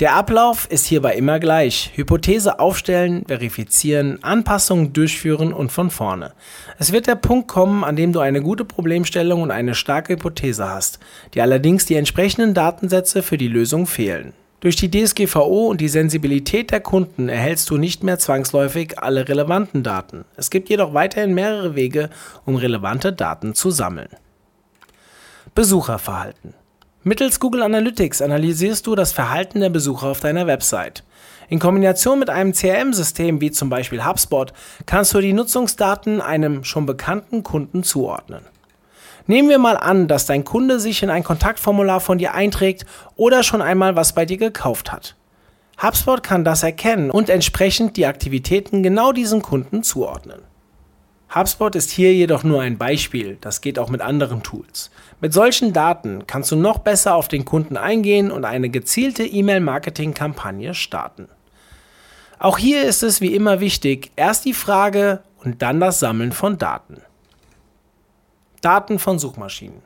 Der 0.00 0.14
Ablauf 0.14 0.66
ist 0.70 0.86
hierbei 0.86 1.14
immer 1.14 1.38
gleich. 1.38 1.92
Hypothese 1.94 2.58
aufstellen, 2.58 3.26
verifizieren, 3.28 4.24
Anpassungen 4.24 4.94
durchführen 4.94 5.52
und 5.52 5.70
von 5.70 5.90
vorne. 5.90 6.32
Es 6.78 6.90
wird 6.90 7.06
der 7.06 7.16
Punkt 7.16 7.48
kommen, 7.48 7.84
an 7.84 7.96
dem 7.96 8.14
du 8.14 8.20
eine 8.20 8.40
gute 8.40 8.64
Problemstellung 8.64 9.42
und 9.42 9.50
eine 9.50 9.74
starke 9.74 10.14
Hypothese 10.14 10.70
hast, 10.70 11.00
die 11.34 11.42
allerdings 11.42 11.84
die 11.84 11.96
entsprechenden 11.96 12.54
Datensätze 12.54 13.22
für 13.22 13.36
die 13.36 13.48
Lösung 13.48 13.86
fehlen. 13.86 14.32
Durch 14.60 14.76
die 14.76 14.90
DSGVO 14.90 15.66
und 15.66 15.82
die 15.82 15.88
Sensibilität 15.88 16.70
der 16.70 16.80
Kunden 16.80 17.28
erhältst 17.28 17.68
du 17.68 17.76
nicht 17.76 18.02
mehr 18.02 18.18
zwangsläufig 18.18 18.98
alle 18.98 19.28
relevanten 19.28 19.82
Daten. 19.82 20.24
Es 20.34 20.48
gibt 20.48 20.70
jedoch 20.70 20.94
weiterhin 20.94 21.34
mehrere 21.34 21.74
Wege, 21.74 22.08
um 22.46 22.56
relevante 22.56 23.12
Daten 23.12 23.54
zu 23.54 23.70
sammeln. 23.70 24.08
Besucherverhalten. 25.54 26.54
Mittels 27.02 27.40
Google 27.40 27.62
Analytics 27.62 28.20
analysierst 28.20 28.86
du 28.86 28.94
das 28.94 29.10
Verhalten 29.12 29.60
der 29.60 29.70
Besucher 29.70 30.08
auf 30.08 30.20
deiner 30.20 30.46
Website. 30.46 31.02
In 31.48 31.58
Kombination 31.58 32.18
mit 32.18 32.28
einem 32.28 32.52
CRM-System 32.52 33.40
wie 33.40 33.50
zum 33.50 33.70
Beispiel 33.70 34.04
HubSpot 34.04 34.52
kannst 34.84 35.14
du 35.14 35.20
die 35.22 35.32
Nutzungsdaten 35.32 36.20
einem 36.20 36.62
schon 36.62 36.84
bekannten 36.84 37.42
Kunden 37.42 37.84
zuordnen. 37.84 38.44
Nehmen 39.26 39.48
wir 39.48 39.58
mal 39.58 39.78
an, 39.78 40.08
dass 40.08 40.26
dein 40.26 40.44
Kunde 40.44 40.78
sich 40.78 41.02
in 41.02 41.08
ein 41.08 41.24
Kontaktformular 41.24 42.00
von 42.00 42.18
dir 42.18 42.34
einträgt 42.34 42.84
oder 43.16 43.44
schon 43.44 43.62
einmal 43.62 43.96
was 43.96 44.12
bei 44.12 44.26
dir 44.26 44.36
gekauft 44.36 44.92
hat. 44.92 45.16
HubSpot 45.82 46.22
kann 46.22 46.44
das 46.44 46.62
erkennen 46.62 47.10
und 47.10 47.30
entsprechend 47.30 47.96
die 47.96 48.04
Aktivitäten 48.04 48.82
genau 48.82 49.12
diesem 49.12 49.40
Kunden 49.40 49.82
zuordnen. 49.82 50.42
HubSpot 51.32 51.76
ist 51.76 51.90
hier 51.90 52.12
jedoch 52.12 52.42
nur 52.42 52.60
ein 52.60 52.76
Beispiel, 52.76 53.38
das 53.40 53.60
geht 53.60 53.78
auch 53.78 53.88
mit 53.88 54.00
anderen 54.00 54.42
Tools. 54.42 54.90
Mit 55.20 55.32
solchen 55.32 55.72
Daten 55.72 56.26
kannst 56.26 56.50
du 56.50 56.56
noch 56.56 56.78
besser 56.78 57.14
auf 57.14 57.28
den 57.28 57.44
Kunden 57.44 57.76
eingehen 57.76 58.32
und 58.32 58.44
eine 58.44 58.68
gezielte 58.68 59.24
E-Mail-Marketing-Kampagne 59.24 60.74
starten. 60.74 61.28
Auch 62.40 62.58
hier 62.58 62.82
ist 62.82 63.04
es 63.04 63.20
wie 63.20 63.34
immer 63.34 63.60
wichtig, 63.60 64.10
erst 64.16 64.44
die 64.44 64.54
Frage 64.54 65.22
und 65.44 65.62
dann 65.62 65.78
das 65.78 66.00
Sammeln 66.00 66.32
von 66.32 66.58
Daten. 66.58 67.00
Daten 68.60 68.98
von 68.98 69.20
Suchmaschinen. 69.20 69.82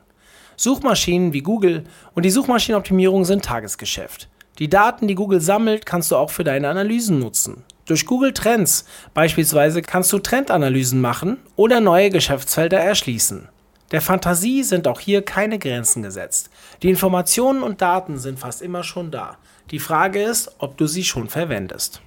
Suchmaschinen 0.55 1.33
wie 1.33 1.41
Google 1.41 1.83
und 2.15 2.23
die 2.23 2.31
Suchmaschinenoptimierung 2.31 3.23
sind 3.23 3.45
Tagesgeschäft. 3.45 4.29
Die 4.57 4.69
Daten, 4.69 5.07
die 5.07 5.15
Google 5.15 5.41
sammelt, 5.41 5.85
kannst 5.85 6.11
du 6.11 6.15
auch 6.15 6.31
für 6.31 6.43
deine 6.43 6.69
Analysen 6.69 7.19
nutzen. 7.19 7.63
Durch 7.85 8.07
Google 8.07 8.33
Trends 8.33 8.85
beispielsweise 9.13 9.81
kannst 9.81 10.11
du 10.11 10.19
Trendanalysen 10.19 10.99
machen 10.99 11.37
oder 11.55 11.81
neue 11.81 12.09
Geschäftsfelder 12.09 12.79
erschließen. 12.79 13.49
Der 13.91 14.01
Fantasie 14.01 14.63
sind 14.63 14.87
auch 14.87 14.99
hier 14.99 15.21
keine 15.21 15.59
Grenzen 15.59 16.01
gesetzt. 16.01 16.49
Die 16.81 16.89
Informationen 16.89 17.61
und 17.61 17.81
Daten 17.81 18.17
sind 18.17 18.39
fast 18.39 18.63
immer 18.63 18.83
schon 18.83 19.11
da. 19.11 19.37
Die 19.69 19.79
Frage 19.79 20.23
ist, 20.23 20.55
ob 20.57 20.77
du 20.77 20.87
sie 20.87 21.03
schon 21.03 21.29
verwendest. 21.29 22.01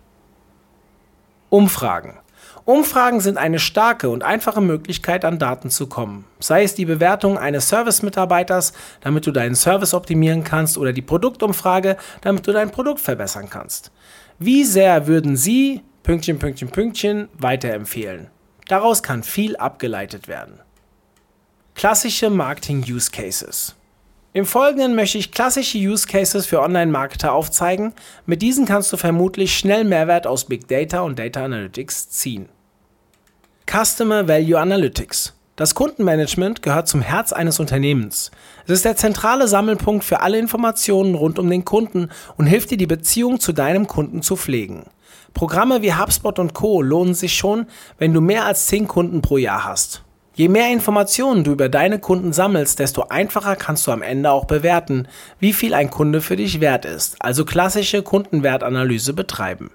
Umfragen. 1.48 2.18
Umfragen 2.64 3.20
sind 3.20 3.38
eine 3.38 3.58
starke 3.58 4.10
und 4.10 4.22
einfache 4.22 4.60
Möglichkeit, 4.60 5.24
an 5.24 5.38
Daten 5.38 5.70
zu 5.70 5.86
kommen. 5.86 6.26
Sei 6.40 6.64
es 6.64 6.74
die 6.74 6.84
Bewertung 6.84 7.38
eines 7.38 7.68
Service-Mitarbeiters, 7.68 8.74
damit 9.00 9.26
du 9.26 9.30
deinen 9.30 9.54
Service 9.54 9.94
optimieren 9.94 10.44
kannst, 10.44 10.76
oder 10.76 10.92
die 10.92 11.00
Produktumfrage, 11.00 11.96
damit 12.20 12.46
du 12.46 12.52
dein 12.52 12.70
Produkt 12.70 13.00
verbessern 13.00 13.48
kannst. 13.48 13.90
Wie 14.40 14.62
sehr 14.62 15.08
würden 15.08 15.36
Sie 15.36 15.82
Pünktchen, 16.04 16.38
Pünktchen, 16.38 16.68
Pünktchen 16.68 17.28
weiterempfehlen? 17.36 18.28
Daraus 18.68 19.02
kann 19.02 19.24
viel 19.24 19.56
abgeleitet 19.56 20.28
werden. 20.28 20.60
Klassische 21.74 22.30
Marketing 22.30 22.84
Use 22.88 23.10
Cases. 23.10 23.74
Im 24.32 24.46
Folgenden 24.46 24.94
möchte 24.94 25.18
ich 25.18 25.32
klassische 25.32 25.78
Use 25.78 26.06
Cases 26.06 26.46
für 26.46 26.60
Online-Marketer 26.60 27.32
aufzeigen. 27.32 27.92
Mit 28.26 28.40
diesen 28.40 28.64
kannst 28.64 28.92
du 28.92 28.96
vermutlich 28.96 29.58
schnell 29.58 29.82
Mehrwert 29.82 30.28
aus 30.28 30.44
Big 30.44 30.68
Data 30.68 31.00
und 31.00 31.18
Data 31.18 31.44
Analytics 31.44 32.10
ziehen. 32.10 32.48
Customer 33.68 34.28
Value 34.28 34.60
Analytics. 34.60 35.34
Das 35.58 35.74
Kundenmanagement 35.74 36.62
gehört 36.62 36.86
zum 36.86 37.00
Herz 37.00 37.32
eines 37.32 37.58
Unternehmens. 37.58 38.30
Es 38.66 38.74
ist 38.74 38.84
der 38.84 38.94
zentrale 38.94 39.48
Sammelpunkt 39.48 40.04
für 40.04 40.20
alle 40.20 40.38
Informationen 40.38 41.16
rund 41.16 41.36
um 41.40 41.50
den 41.50 41.64
Kunden 41.64 42.10
und 42.36 42.46
hilft 42.46 42.70
dir, 42.70 42.76
die 42.76 42.86
Beziehung 42.86 43.40
zu 43.40 43.52
deinem 43.52 43.88
Kunden 43.88 44.22
zu 44.22 44.36
pflegen. 44.36 44.84
Programme 45.34 45.82
wie 45.82 45.94
HubSpot 45.94 46.38
und 46.38 46.54
Co. 46.54 46.80
lohnen 46.80 47.14
sich 47.14 47.34
schon, 47.34 47.66
wenn 47.98 48.14
du 48.14 48.20
mehr 48.20 48.44
als 48.44 48.68
10 48.68 48.86
Kunden 48.86 49.20
pro 49.20 49.36
Jahr 49.36 49.64
hast. 49.64 50.04
Je 50.32 50.48
mehr 50.48 50.72
Informationen 50.72 51.42
du 51.42 51.50
über 51.50 51.68
deine 51.68 51.98
Kunden 51.98 52.32
sammelst, 52.32 52.78
desto 52.78 53.06
einfacher 53.08 53.56
kannst 53.56 53.84
du 53.88 53.90
am 53.90 54.02
Ende 54.02 54.30
auch 54.30 54.44
bewerten, 54.44 55.08
wie 55.40 55.52
viel 55.52 55.74
ein 55.74 55.90
Kunde 55.90 56.20
für 56.20 56.36
dich 56.36 56.60
wert 56.60 56.84
ist, 56.84 57.16
also 57.18 57.44
klassische 57.44 58.04
Kundenwertanalyse 58.04 59.12
betreiben. 59.12 59.72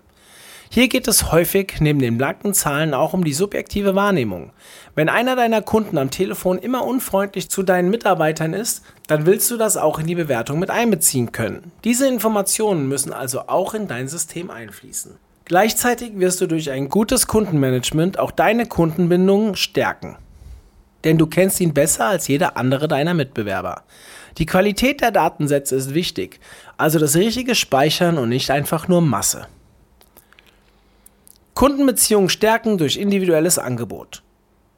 Hier 0.73 0.87
geht 0.87 1.07
es 1.07 1.31
häufig 1.31 1.75
neben 1.81 1.99
den 1.99 2.17
blanken 2.17 2.55
Zahlen 2.55 2.95
auch 2.95 3.13
um 3.13 3.23
die 3.23 3.33
subjektive 3.33 3.93
Wahrnehmung. 3.93 4.53
Wenn 4.95 5.07
einer 5.07 5.35
deiner 5.35 5.61
Kunden 5.61 5.99
am 5.99 6.09
Telefon 6.09 6.57
immer 6.57 6.83
unfreundlich 6.83 7.47
zu 7.47 7.61
deinen 7.61 7.91
Mitarbeitern 7.91 8.53
ist, 8.53 8.83
dann 9.05 9.27
willst 9.27 9.51
du 9.51 9.57
das 9.57 9.77
auch 9.77 9.99
in 9.99 10.07
die 10.07 10.15
Bewertung 10.15 10.57
mit 10.57 10.71
einbeziehen 10.71 11.31
können. 11.31 11.71
Diese 11.83 12.07
Informationen 12.07 12.87
müssen 12.87 13.13
also 13.13 13.41
auch 13.41 13.75
in 13.75 13.87
dein 13.87 14.07
System 14.07 14.49
einfließen. 14.49 15.11
Gleichzeitig 15.45 16.17
wirst 16.17 16.41
du 16.41 16.47
durch 16.47 16.71
ein 16.71 16.89
gutes 16.89 17.27
Kundenmanagement 17.27 18.17
auch 18.17 18.31
deine 18.31 18.65
Kundenbindung 18.65 19.55
stärken. 19.55 20.17
Denn 21.03 21.19
du 21.19 21.27
kennst 21.27 21.61
ihn 21.61 21.75
besser 21.75 22.07
als 22.07 22.27
jeder 22.27 22.57
andere 22.57 22.87
deiner 22.87 23.13
Mitbewerber. 23.13 23.83
Die 24.39 24.47
Qualität 24.47 25.01
der 25.01 25.11
Datensätze 25.11 25.75
ist 25.75 25.93
wichtig, 25.93 26.39
also 26.77 26.97
das 26.97 27.15
richtige 27.15 27.53
Speichern 27.53 28.17
und 28.17 28.29
nicht 28.29 28.49
einfach 28.49 28.87
nur 28.87 29.01
Masse. 29.01 29.45
Kundenbeziehungen 31.53 32.29
stärken 32.29 32.77
durch 32.77 32.97
individuelles 32.97 33.59
Angebot. 33.59 34.23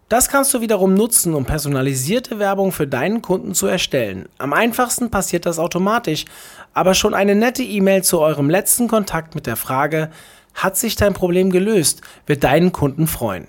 Das 0.10 0.29
kannst 0.29 0.53
du 0.53 0.62
wiederum 0.62 0.94
nutzen, 0.94 1.34
um 1.34 1.46
personalisierte 1.46 2.38
Werbung 2.38 2.72
für 2.72 2.86
deinen 2.86 3.22
Kunden 3.22 3.55
zu 3.55 3.65
erstellen. 3.65 4.29
Am 4.38 4.53
einfachsten 4.53 5.10
passiert 5.10 5.46
das 5.46 5.58
automatisch, 5.58 6.25
aber 6.74 6.94
schon 6.94 7.13
eine 7.13 7.34
nette 7.34 7.63
E-Mail 7.63 8.03
zu 8.03 8.20
eurem 8.20 8.50
letzten 8.50 8.88
Kontakt 8.88 9.34
mit 9.34 9.48
der 9.48 9.55
Frage, 9.55 10.12
hat 10.53 10.77
sich 10.77 10.96
dein 10.96 11.13
Problem 11.13 11.50
gelöst, 11.50 12.01
wird 12.27 12.44
deinen 12.44 12.72
Kunden 12.72 13.08
freuen. 13.08 13.48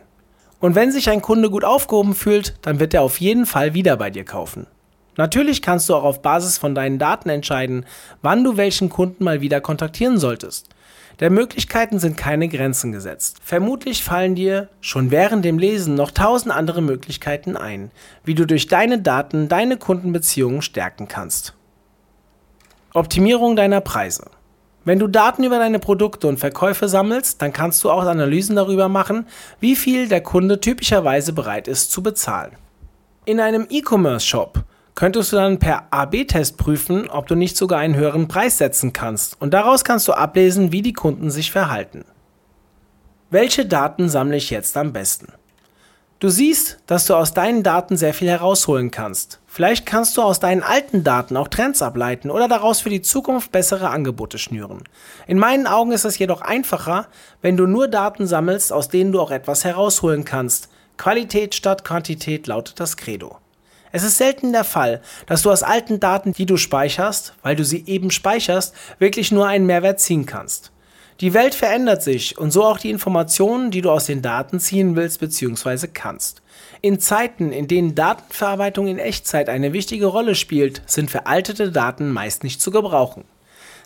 Und 0.61 0.75
wenn 0.75 0.93
sich 0.93 1.11
ein 1.11 1.21
Kunde 1.21 1.51
gut 1.51 1.65
aufgehoben 1.65 2.15
fühlt, 2.15 2.55
dann 2.63 2.81
wird 2.81 2.95
er 2.95 3.03
auf 3.03 3.21
jeden 3.21 3.45
Fall 3.45 3.75
wieder 3.75 3.97
bei 3.97 4.11
dir 4.11 4.25
kaufen. 4.25 4.67
Natürlich 5.17 5.63
kannst 5.63 5.89
du 5.89 5.95
auch 5.95 6.05
auf 6.05 6.23
Basis 6.23 6.59
von 6.59 6.75
deinen 6.75 6.99
Daten 6.99 7.29
entscheiden, 7.29 7.87
wann 8.23 8.45
du 8.45 8.57
welchen 8.57 8.91
Kunden 8.91 9.25
mal 9.25 9.41
wieder 9.41 9.61
kontaktieren 9.61 10.19
solltest. 10.19 10.69
Der 11.21 11.31
Möglichkeiten 11.31 11.99
sind 11.99 12.19
keine 12.19 12.47
Grenzen 12.49 12.93
gesetzt. 12.93 13.39
Vermutlich 13.43 14.05
fallen 14.05 14.35
dir 14.35 14.69
schon 14.83 15.11
während 15.11 15.47
dem 15.47 15.59
Lesen 15.59 15.95
noch 15.95 16.11
tausend 16.11 16.55
andere 16.55 16.83
Möglichkeiten 16.83 17.57
ein, 17.57 17.91
wie 18.25 18.35
du 18.35 18.47
durch 18.47 18.67
deine 18.67 19.01
Daten 19.01 19.49
deine 19.49 19.79
Kundenbeziehungen 19.79 20.61
stärken 20.61 21.09
kannst. 21.09 21.55
Optimierung 22.93 23.57
deiner 23.57 23.81
Preise. 23.81 24.27
Wenn 24.85 24.99
du 24.99 25.09
Daten 25.09 25.43
über 25.43 25.59
deine 25.59 25.79
Produkte 25.79 26.29
und 26.29 26.39
Verkäufe 26.39 26.89
sammelst, 26.89 27.41
dann 27.41 27.53
kannst 27.53 27.83
du 27.83 27.91
auch 27.91 28.05
Analysen 28.05 28.55
darüber 28.55 28.89
machen, 28.89 29.27
wie 29.59 29.75
viel 29.75 30.09
der 30.09 30.21
Kunde 30.21 30.61
typischerweise 30.61 31.33
bereit 31.33 31.67
ist 31.67 31.91
zu 31.91 32.03
bezahlen. 32.03 32.53
In 33.25 33.41
einem 33.41 33.67
E-Commerce-Shop 33.69 34.65
könntest 34.97 35.31
du 35.31 35.37
dann 35.37 35.61
per 35.61 35.93
AB-Test 35.93 36.57
prüfen, 36.57 37.09
ob 37.09 37.29
du 37.29 37.37
nicht 37.37 37.57
sogar 37.57 37.79
einen 37.79 37.95
höheren 37.95 38.27
Preis 38.27 38.59
setzen 38.59 38.93
kannst. 38.93 39.41
Und 39.41 39.55
daraus 39.55 39.85
kannst 39.85 40.09
du 40.09 40.13
ablesen, 40.13 40.73
wie 40.73 40.83
die 40.83 40.95
Kunden 40.95 41.31
sich 41.31 41.53
verhalten. 41.53 42.05
Welche 43.31 43.67
Daten 43.67 44.09
sammle 44.09 44.37
ich 44.37 44.51
jetzt 44.51 44.77
am 44.77 44.93
besten? 44.93 45.33
Du 46.19 46.31
siehst, 46.31 46.79
dass 46.87 47.05
du 47.05 47.15
aus 47.15 47.35
deinen 47.35 47.63
Daten 47.63 47.99
sehr 47.99 48.15
viel 48.15 48.31
herausholen 48.31 48.91
kannst. 48.91 49.39
Vielleicht 49.47 49.85
kannst 49.85 50.17
du 50.17 50.23
aus 50.23 50.41
deinen 50.41 50.63
alten 50.63 51.05
Daten 51.05 51.37
auch 51.37 51.49
Trends 51.49 51.83
ableiten 51.83 52.31
oder 52.31 52.49
daraus 52.49 52.81
für 52.81 52.89
die 52.89 53.03
Zukunft 53.03 53.53
bessere 53.53 53.91
Angebote 53.91 54.39
schnüren. 54.39 54.85
In 55.27 55.39
meinen 55.39 55.67
Augen 55.67 55.93
ist 55.93 56.07
es 56.07 56.19
jedoch 56.19 56.41
einfacher, 56.41 57.09
wenn 57.43 57.59
du 57.59 57.67
nur 57.67 57.89
Daten 57.89 58.27
sammelst, 58.27 58.73
aus 58.73 58.89
denen 58.89 59.13
du 59.13 59.21
auch 59.21 59.31
etwas 59.31 59.65
herausholen 59.65 60.25
kannst. 60.25 60.71
Qualität 60.97 61.55
statt 61.55 61.85
Quantität 61.85 62.47
lautet 62.47 62.81
das 62.81 62.97
Credo. 62.97 63.37
Es 63.97 64.03
ist 64.03 64.19
selten 64.19 64.53
der 64.53 64.65
Fall, 64.65 65.01
dass 65.27 65.41
du 65.41 65.51
aus 65.51 65.63
alten 65.63 66.01
Daten, 66.01 66.35
die 66.35 66.45
du 66.45 66.59
speicherst, 66.59 67.33
weil 67.43 67.57
du 67.57 67.65
sie 67.65 67.83
eben 67.87 68.11
speicherst, 68.11 68.75
wirklich 68.99 69.33
nur 69.33 69.47
einen 69.47 69.65
Mehrwert 69.65 70.01
ziehen 70.01 70.27
kannst. 70.27 70.71
Die 71.23 71.33
Welt 71.33 71.55
verändert 71.55 72.03
sich 72.03 72.37
und 72.37 72.51
so 72.51 72.63
auch 72.63 72.77
die 72.77 72.91
Informationen, 72.91 73.71
die 73.71 73.81
du 73.81 73.91
aus 73.91 74.05
den 74.05 74.21
Daten 74.21 74.61
ziehen 74.61 74.97
willst 74.97 75.21
bzw. 75.21 75.87
kannst. 75.87 76.43
In 76.83 77.01
Zeiten, 77.01 77.53
in 77.53 77.69
denen 77.69 77.95
Datenverarbeitung 77.95 78.87
in 78.87 78.99
Echtzeit 78.99 79.49
eine 79.49 79.73
wichtige 79.73 80.05
Rolle 80.05 80.35
spielt, 80.35 80.83
sind 80.85 81.11
veraltete 81.11 81.73
Daten 81.73 82.13
meist 82.13 82.45
nicht 82.45 82.61
zu 82.61 82.71
gebrauchen. 82.71 83.25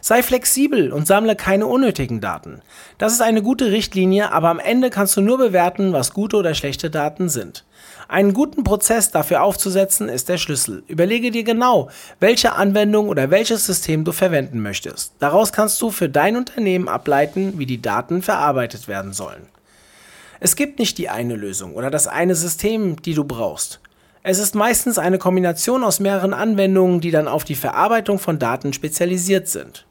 Sei 0.00 0.22
flexibel 0.22 0.92
und 0.92 1.06
sammle 1.06 1.36
keine 1.36 1.66
unnötigen 1.66 2.20
Daten. 2.20 2.62
Das 2.98 3.12
ist 3.12 3.20
eine 3.20 3.42
gute 3.42 3.70
Richtlinie, 3.70 4.32
aber 4.32 4.48
am 4.48 4.58
Ende 4.58 4.90
kannst 4.90 5.16
du 5.16 5.20
nur 5.20 5.38
bewerten, 5.38 5.92
was 5.92 6.14
gute 6.14 6.36
oder 6.36 6.54
schlechte 6.54 6.90
Daten 6.90 7.28
sind. 7.28 7.64
Einen 8.08 8.32
guten 8.32 8.64
Prozess 8.64 9.10
dafür 9.10 9.42
aufzusetzen 9.42 10.08
ist 10.08 10.28
der 10.28 10.38
Schlüssel. 10.38 10.82
Überlege 10.88 11.30
dir 11.30 11.44
genau, 11.44 11.90
welche 12.18 12.54
Anwendung 12.54 13.08
oder 13.08 13.30
welches 13.30 13.66
System 13.66 14.04
du 14.04 14.12
verwenden 14.12 14.60
möchtest. 14.62 15.14
Daraus 15.20 15.52
kannst 15.52 15.80
du 15.80 15.90
für 15.90 16.08
dein 16.08 16.36
Unternehmen 16.36 16.88
ableiten, 16.88 17.54
wie 17.58 17.66
die 17.66 17.82
Daten 17.82 18.22
verarbeitet 18.22 18.88
werden 18.88 19.12
sollen. 19.12 19.46
Es 20.40 20.56
gibt 20.56 20.78
nicht 20.78 20.98
die 20.98 21.10
eine 21.10 21.36
Lösung 21.36 21.74
oder 21.74 21.90
das 21.90 22.06
eine 22.06 22.34
System, 22.34 23.00
die 23.02 23.14
du 23.14 23.24
brauchst. 23.24 23.80
Es 24.22 24.38
ist 24.38 24.54
meistens 24.54 24.98
eine 24.98 25.18
Kombination 25.18 25.84
aus 25.84 26.00
mehreren 26.00 26.34
Anwendungen, 26.34 27.00
die 27.00 27.10
dann 27.10 27.28
auf 27.28 27.44
die 27.44 27.54
Verarbeitung 27.54 28.18
von 28.18 28.38
Daten 28.38 28.72
spezialisiert 28.72 29.48
sind. 29.48 29.86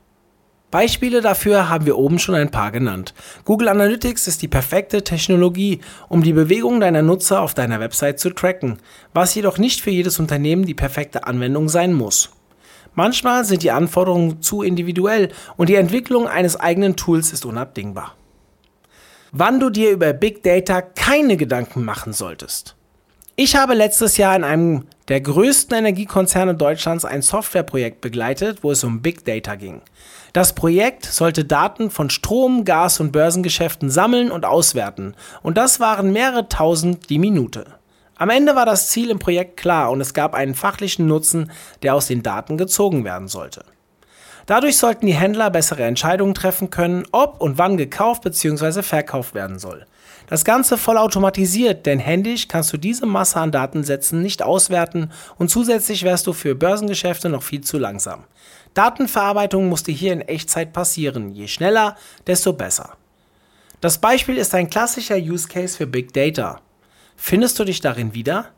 Beispiele 0.71 1.21
dafür 1.21 1.67
haben 1.67 1.87
wir 1.87 1.97
oben 1.97 2.19
schon 2.19 2.35
ein 2.35 2.51
paar 2.51 2.71
genannt. 2.71 3.15
Google 3.43 3.69
Analytics 3.69 4.27
ist 4.27 4.43
die 4.43 4.47
perfekte 4.47 5.03
Technologie, 5.03 5.79
um 6.09 6.21
die 6.21 6.33
Bewegung 6.33 6.79
deiner 6.79 7.01
Nutzer 7.01 7.41
auf 7.41 7.55
deiner 7.55 7.79
Website 7.79 8.19
zu 8.19 8.29
tracken, 8.29 8.77
was 9.13 9.33
jedoch 9.33 9.57
nicht 9.57 9.81
für 9.81 9.89
jedes 9.89 10.19
Unternehmen 10.19 10.65
die 10.65 10.75
perfekte 10.75 11.25
Anwendung 11.25 11.69
sein 11.69 11.93
muss. 11.93 12.29
Manchmal 12.93 13.45
sind 13.45 13.63
die 13.63 13.71
Anforderungen 13.71 14.41
zu 14.41 14.61
individuell 14.61 15.29
und 15.57 15.69
die 15.69 15.75
Entwicklung 15.75 16.27
eines 16.27 16.55
eigenen 16.55 16.95
Tools 16.95 17.31
ist 17.33 17.45
unabdingbar. 17.45 18.15
Wann 19.31 19.59
du 19.59 19.69
dir 19.69 19.91
über 19.91 20.13
Big 20.13 20.43
Data 20.43 20.81
keine 20.81 21.37
Gedanken 21.37 21.83
machen 21.83 22.13
solltest. 22.13 22.75
Ich 23.41 23.55
habe 23.55 23.73
letztes 23.73 24.17
Jahr 24.17 24.35
in 24.35 24.43
einem 24.43 24.83
der 25.07 25.21
größten 25.21 25.77
Energiekonzerne 25.77 26.55
Deutschlands 26.55 27.05
ein 27.05 27.21
Softwareprojekt 27.21 28.01
begleitet, 28.01 28.65
wo 28.65 28.71
es 28.71 28.83
um 28.83 29.01
Big 29.01 29.23
Data 29.23 29.55
ging. 29.55 29.81
Das 30.33 30.51
Projekt 30.51 31.05
sollte 31.05 31.45
Daten 31.45 31.89
von 31.89 32.09
Strom, 32.09 32.65
Gas 32.65 32.99
und 32.99 33.13
Börsengeschäften 33.13 33.89
sammeln 33.89 34.29
und 34.29 34.43
auswerten, 34.43 35.15
und 35.41 35.55
das 35.55 35.79
waren 35.79 36.11
mehrere 36.11 36.49
tausend 36.49 37.09
die 37.09 37.17
Minute. 37.17 37.65
Am 38.17 38.29
Ende 38.29 38.57
war 38.57 38.65
das 38.65 38.89
Ziel 38.89 39.09
im 39.09 39.19
Projekt 39.19 39.55
klar 39.55 39.89
und 39.89 40.01
es 40.01 40.13
gab 40.13 40.33
einen 40.33 40.53
fachlichen 40.53 41.07
Nutzen, 41.07 41.49
der 41.81 41.95
aus 41.95 42.07
den 42.07 42.23
Daten 42.23 42.57
gezogen 42.57 43.05
werden 43.05 43.29
sollte. 43.29 43.63
Dadurch 44.47 44.75
sollten 44.75 45.05
die 45.05 45.13
Händler 45.13 45.49
bessere 45.49 45.83
Entscheidungen 45.83 46.33
treffen 46.33 46.71
können, 46.71 47.05
ob 47.13 47.39
und 47.39 47.57
wann 47.57 47.77
gekauft 47.77 48.23
bzw. 48.23 48.81
verkauft 48.81 49.33
werden 49.33 49.59
soll. 49.59 49.85
Das 50.29 50.45
Ganze 50.45 50.77
vollautomatisiert, 50.77 51.87
denn 51.87 51.97
händisch 51.97 52.47
kannst 52.47 52.71
du 52.71 52.77
diese 52.77 53.07
Masse 53.07 53.39
an 53.39 53.51
Datensätzen 53.51 54.21
nicht 54.21 54.43
auswerten 54.43 55.11
und 55.37 55.49
zusätzlich 55.49 56.03
wärst 56.03 56.27
du 56.27 56.33
für 56.33 56.53
Börsengeschäfte 56.53 57.29
noch 57.29 57.41
viel 57.41 57.61
zu 57.61 57.79
langsam. 57.79 58.25
Datenverarbeitung 58.75 59.67
musste 59.67 59.91
hier 59.91 60.13
in 60.13 60.21
Echtzeit 60.21 60.71
passieren. 60.71 61.31
Je 61.31 61.47
schneller, 61.47 61.97
desto 62.27 62.53
besser. 62.53 62.95
Das 63.81 63.97
Beispiel 63.97 64.37
ist 64.37 64.53
ein 64.53 64.69
klassischer 64.69 65.17
Use 65.17 65.47
Case 65.47 65.75
für 65.75 65.87
Big 65.87 66.13
Data. 66.13 66.61
Findest 67.15 67.57
du 67.57 67.63
dich 67.63 67.81
darin 67.81 68.13
wieder? 68.13 68.49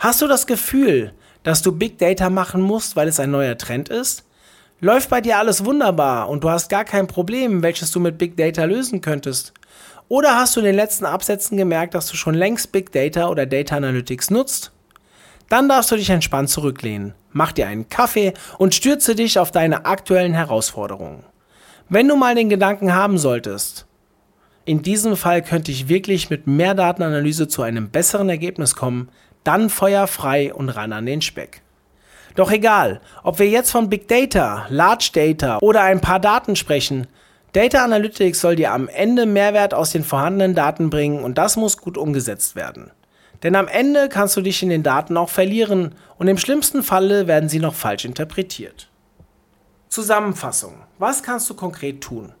Hast 0.00 0.22
du 0.22 0.26
das 0.26 0.48
Gefühl, 0.48 1.14
dass 1.44 1.62
du 1.62 1.70
Big 1.70 1.98
Data 1.98 2.30
machen 2.30 2.60
musst, 2.60 2.96
weil 2.96 3.06
es 3.06 3.20
ein 3.20 3.30
neuer 3.30 3.56
Trend 3.56 3.90
ist? 3.90 4.24
Läuft 4.80 5.08
bei 5.08 5.20
dir 5.20 5.38
alles 5.38 5.64
wunderbar 5.64 6.28
und 6.28 6.42
du 6.42 6.50
hast 6.50 6.68
gar 6.68 6.84
kein 6.84 7.06
Problem, 7.06 7.62
welches 7.62 7.92
du 7.92 8.00
mit 8.00 8.18
Big 8.18 8.36
Data 8.36 8.64
lösen 8.64 9.00
könntest? 9.00 9.52
Oder 10.08 10.36
hast 10.36 10.54
du 10.54 10.60
in 10.60 10.66
den 10.66 10.76
letzten 10.76 11.04
Absätzen 11.04 11.56
gemerkt, 11.56 11.94
dass 11.94 12.06
du 12.06 12.16
schon 12.16 12.34
längst 12.34 12.70
Big 12.70 12.92
Data 12.92 13.28
oder 13.28 13.44
Data 13.44 13.76
Analytics 13.76 14.30
nutzt? 14.30 14.72
Dann 15.48 15.68
darfst 15.68 15.90
du 15.90 15.96
dich 15.96 16.10
entspannt 16.10 16.48
zurücklehnen, 16.48 17.14
mach 17.32 17.52
dir 17.52 17.66
einen 17.66 17.88
Kaffee 17.88 18.32
und 18.58 18.74
stürze 18.74 19.14
dich 19.14 19.38
auf 19.38 19.50
deine 19.50 19.84
aktuellen 19.84 20.34
Herausforderungen. 20.34 21.24
Wenn 21.88 22.08
du 22.08 22.16
mal 22.16 22.34
den 22.34 22.48
Gedanken 22.48 22.94
haben 22.94 23.18
solltest, 23.18 23.86
in 24.64 24.82
diesem 24.82 25.16
Fall 25.16 25.42
könnte 25.42 25.70
ich 25.70 25.88
wirklich 25.88 26.30
mit 26.30 26.48
mehr 26.48 26.74
Datenanalyse 26.74 27.46
zu 27.46 27.62
einem 27.62 27.90
besseren 27.90 28.28
Ergebnis 28.28 28.74
kommen, 28.74 29.08
dann 29.44 29.70
Feuer 29.70 30.08
frei 30.08 30.52
und 30.52 30.68
ran 30.70 30.92
an 30.92 31.06
den 31.06 31.22
Speck. 31.22 31.62
Doch 32.34 32.50
egal, 32.50 33.00
ob 33.22 33.38
wir 33.38 33.48
jetzt 33.48 33.70
von 33.70 33.88
Big 33.88 34.08
Data, 34.08 34.66
Large 34.68 35.10
Data 35.14 35.58
oder 35.60 35.82
ein 35.82 36.00
paar 36.00 36.18
Daten 36.18 36.56
sprechen, 36.56 37.06
Data 37.56 37.82
Analytics 37.82 38.42
soll 38.42 38.54
dir 38.54 38.74
am 38.74 38.86
Ende 38.86 39.24
Mehrwert 39.24 39.72
aus 39.72 39.88
den 39.88 40.04
vorhandenen 40.04 40.54
Daten 40.54 40.90
bringen 40.90 41.24
und 41.24 41.38
das 41.38 41.56
muss 41.56 41.78
gut 41.78 41.96
umgesetzt 41.96 42.54
werden. 42.54 42.90
Denn 43.42 43.56
am 43.56 43.66
Ende 43.66 44.10
kannst 44.10 44.36
du 44.36 44.42
dich 44.42 44.62
in 44.62 44.68
den 44.68 44.82
Daten 44.82 45.16
auch 45.16 45.30
verlieren 45.30 45.94
und 46.18 46.28
im 46.28 46.36
schlimmsten 46.36 46.82
Falle 46.82 47.26
werden 47.26 47.48
sie 47.48 47.58
noch 47.58 47.72
falsch 47.72 48.04
interpretiert. 48.04 48.90
Zusammenfassung. 49.88 50.74
Was 50.98 51.22
kannst 51.22 51.48
du 51.48 51.54
konkret 51.54 52.02
tun? 52.02 52.34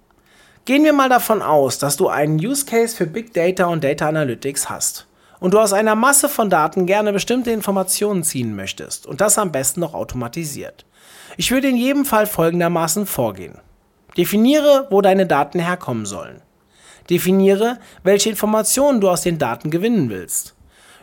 Gehen 0.66 0.84
wir 0.84 0.92
mal 0.92 1.08
davon 1.08 1.40
aus, 1.40 1.78
dass 1.78 1.96
du 1.96 2.08
einen 2.08 2.36
Use 2.36 2.66
Case 2.66 2.94
für 2.94 3.06
Big 3.06 3.32
Data 3.32 3.64
und 3.64 3.84
Data 3.84 4.10
Analytics 4.10 4.68
hast 4.68 5.06
und 5.40 5.54
du 5.54 5.58
aus 5.58 5.72
einer 5.72 5.94
Masse 5.94 6.28
von 6.28 6.50
Daten 6.50 6.84
gerne 6.84 7.14
bestimmte 7.14 7.52
Informationen 7.52 8.22
ziehen 8.22 8.54
möchtest 8.54 9.06
und 9.06 9.22
das 9.22 9.38
am 9.38 9.50
besten 9.50 9.80
noch 9.80 9.94
automatisiert. 9.94 10.84
Ich 11.38 11.50
würde 11.52 11.68
in 11.68 11.76
jedem 11.78 12.04
Fall 12.04 12.26
folgendermaßen 12.26 13.06
vorgehen. 13.06 13.62
Definiere, 14.16 14.86
wo 14.90 15.02
deine 15.02 15.26
Daten 15.26 15.58
herkommen 15.58 16.06
sollen. 16.06 16.42
Definiere, 17.10 17.78
welche 18.02 18.30
Informationen 18.30 19.00
du 19.00 19.08
aus 19.08 19.22
den 19.22 19.38
Daten 19.38 19.70
gewinnen 19.70 20.10
willst. 20.10 20.54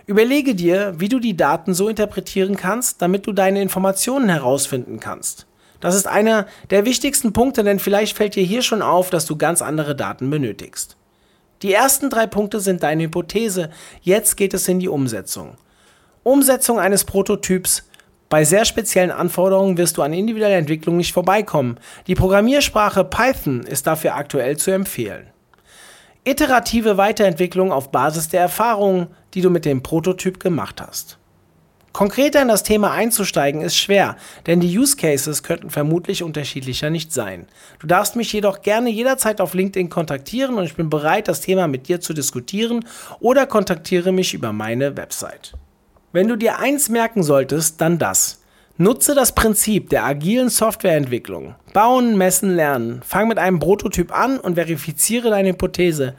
Überlege 0.05 0.53
dir, 0.53 0.95
wie 0.97 1.07
du 1.07 1.19
die 1.19 1.37
Daten 1.37 1.73
so 1.73 1.87
interpretieren 1.87 2.57
kannst, 2.57 3.01
damit 3.01 3.25
du 3.25 3.31
deine 3.31 3.61
Informationen 3.61 4.27
herausfinden 4.27 4.99
kannst. 4.99 5.47
Das 5.79 5.95
ist 5.95 6.07
einer 6.07 6.47
der 6.69 6.85
wichtigsten 6.85 7.33
Punkte, 7.33 7.63
denn 7.63 7.79
vielleicht 7.79 8.17
fällt 8.17 8.35
dir 8.35 8.43
hier 8.43 8.61
schon 8.61 8.81
auf, 8.81 9.09
dass 9.09 9.25
du 9.25 9.37
ganz 9.37 9.61
andere 9.61 9.95
Daten 9.95 10.29
benötigst. 10.29 10.97
Die 11.61 11.73
ersten 11.73 12.09
drei 12.09 12.27
Punkte 12.27 12.59
sind 12.59 12.83
deine 12.83 13.03
Hypothese, 13.03 13.69
jetzt 14.01 14.35
geht 14.35 14.53
es 14.53 14.67
in 14.67 14.79
die 14.79 14.89
Umsetzung. 14.89 15.55
Umsetzung 16.23 16.79
eines 16.79 17.03
Prototyps. 17.03 17.83
Bei 18.33 18.45
sehr 18.45 18.65
speziellen 18.65 19.11
Anforderungen 19.11 19.77
wirst 19.77 19.95
du 19.95 20.01
an 20.01 20.11
individueller 20.11 20.55
Entwicklung 20.55 20.97
nicht 20.97 21.13
vorbeikommen. 21.13 21.77
Die 22.07 22.15
Programmiersprache 22.15 23.03
Python 23.03 23.61
ist 23.61 23.85
dafür 23.85 24.15
aktuell 24.15 24.57
zu 24.57 24.71
empfehlen. 24.71 25.27
Iterative 26.23 26.97
Weiterentwicklung 26.97 27.71
auf 27.71 27.91
Basis 27.91 28.29
der 28.29 28.41
Erfahrungen, 28.41 29.09
die 29.35 29.41
du 29.41 29.51
mit 29.51 29.65
dem 29.65 29.83
Prototyp 29.83 30.39
gemacht 30.39 30.81
hast. 30.81 31.19
Konkreter 31.91 32.41
in 32.41 32.47
das 32.47 32.63
Thema 32.63 32.89
einzusteigen 32.89 33.61
ist 33.61 33.77
schwer, 33.77 34.17
denn 34.47 34.59
die 34.59 34.79
Use 34.79 34.97
Cases 34.97 35.43
könnten 35.43 35.69
vermutlich 35.69 36.23
unterschiedlicher 36.23 36.89
nicht 36.89 37.13
sein. 37.13 37.45
Du 37.77 37.85
darfst 37.85 38.15
mich 38.15 38.33
jedoch 38.33 38.63
gerne 38.63 38.89
jederzeit 38.89 39.41
auf 39.41 39.53
LinkedIn 39.53 39.89
kontaktieren 39.89 40.55
und 40.55 40.63
ich 40.63 40.75
bin 40.75 40.89
bereit, 40.89 41.27
das 41.27 41.41
Thema 41.41 41.67
mit 41.67 41.87
dir 41.87 42.01
zu 42.01 42.15
diskutieren 42.15 42.83
oder 43.19 43.45
kontaktiere 43.45 44.11
mich 44.11 44.33
über 44.33 44.51
meine 44.53 44.97
Website. 44.97 45.53
Wenn 46.13 46.27
du 46.27 46.35
dir 46.35 46.59
eins 46.59 46.89
merken 46.89 47.23
solltest, 47.23 47.81
dann 47.81 47.97
das. 47.97 48.39
Nutze 48.77 49.15
das 49.15 49.33
Prinzip 49.33 49.89
der 49.89 50.05
agilen 50.05 50.49
Softwareentwicklung. 50.49 51.55
Bauen, 51.73 52.19
messen, 52.19 52.55
lernen. 52.55 53.01
Fang 53.03 53.27
mit 53.27 53.39
einem 53.39 53.57
Prototyp 53.57 54.15
an 54.15 54.39
und 54.39 54.53
verifiziere 54.53 55.31
deine 55.31 55.49
Hypothese. 55.49 56.13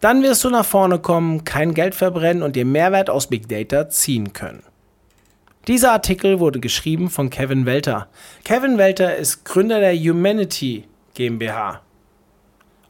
Dann 0.00 0.22
wirst 0.22 0.44
du 0.44 0.50
nach 0.50 0.66
vorne 0.66 0.98
kommen, 0.98 1.44
kein 1.44 1.72
Geld 1.72 1.94
verbrennen 1.94 2.42
und 2.42 2.56
dir 2.56 2.66
Mehrwert 2.66 3.08
aus 3.08 3.28
Big 3.28 3.48
Data 3.48 3.88
ziehen 3.88 4.34
können. 4.34 4.62
Dieser 5.66 5.92
Artikel 5.92 6.40
wurde 6.40 6.60
geschrieben 6.60 7.08
von 7.08 7.30
Kevin 7.30 7.64
Welter. 7.64 8.08
Kevin 8.44 8.76
Welter 8.76 9.16
ist 9.16 9.46
Gründer 9.46 9.80
der 9.80 9.96
Humanity 9.96 10.84
GmbH 11.14 11.80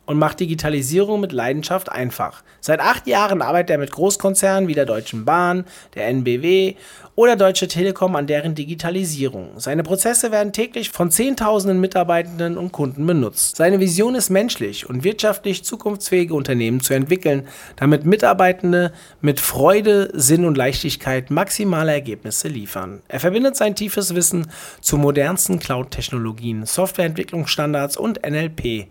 und 0.08 0.18
macht 0.18 0.40
Digitalisierung 0.40 1.20
mit 1.20 1.32
Leidenschaft 1.32 1.92
einfach. 1.92 2.42
Seit 2.62 2.80
acht 2.80 3.06
Jahren 3.06 3.42
arbeitet 3.42 3.68
er 3.68 3.78
mit 3.78 3.90
Großkonzernen 3.90 4.66
wie 4.66 4.74
der 4.74 4.86
Deutschen 4.86 5.26
Bahn, 5.26 5.66
der 5.94 6.06
NBW 6.08 6.76
oder 7.14 7.36
Deutsche 7.36 7.68
Telekom 7.68 8.16
an 8.16 8.26
deren 8.26 8.54
Digitalisierung. 8.54 9.50
Seine 9.58 9.82
Prozesse 9.82 10.32
werden 10.32 10.54
täglich 10.54 10.88
von 10.88 11.10
Zehntausenden 11.10 11.78
Mitarbeitenden 11.78 12.56
und 12.56 12.72
Kunden 12.72 13.06
benutzt. 13.06 13.56
Seine 13.56 13.80
Vision 13.80 14.14
ist 14.14 14.30
menschlich 14.30 14.88
und 14.88 15.04
wirtschaftlich 15.04 15.62
zukunftsfähige 15.62 16.32
Unternehmen 16.32 16.80
zu 16.80 16.94
entwickeln, 16.94 17.46
damit 17.76 18.06
Mitarbeitende 18.06 18.92
mit 19.20 19.40
Freude, 19.40 20.08
Sinn 20.14 20.46
und 20.46 20.56
Leichtigkeit 20.56 21.30
maximale 21.30 21.92
Ergebnisse 21.92 22.48
liefern. 22.48 23.02
Er 23.08 23.20
verbindet 23.20 23.56
sein 23.56 23.76
tiefes 23.76 24.14
Wissen 24.14 24.46
zu 24.80 24.96
modernsten 24.96 25.58
Cloud-Technologien, 25.58 26.64
Softwareentwicklungsstandards 26.64 27.98
und 27.98 28.26
NLP 28.26 28.88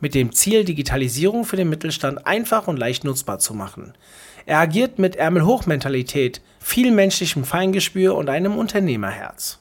mit 0.00 0.14
dem 0.14 0.32
Ziel, 0.32 0.64
Digitalisierung 0.64 1.44
für 1.44 1.56
den 1.56 1.68
Mittelstand 1.68 2.26
einfach 2.26 2.68
und 2.68 2.78
leicht 2.78 3.04
nutzbar 3.04 3.38
zu 3.38 3.54
machen. 3.54 3.94
Er 4.46 4.58
agiert 4.58 4.98
mit 4.98 5.16
Ärmelhochmentalität, 5.16 6.40
viel 6.58 6.90
menschlichem 6.90 7.44
Feingespür 7.44 8.14
und 8.14 8.28
einem 8.28 8.56
Unternehmerherz. 8.56 9.58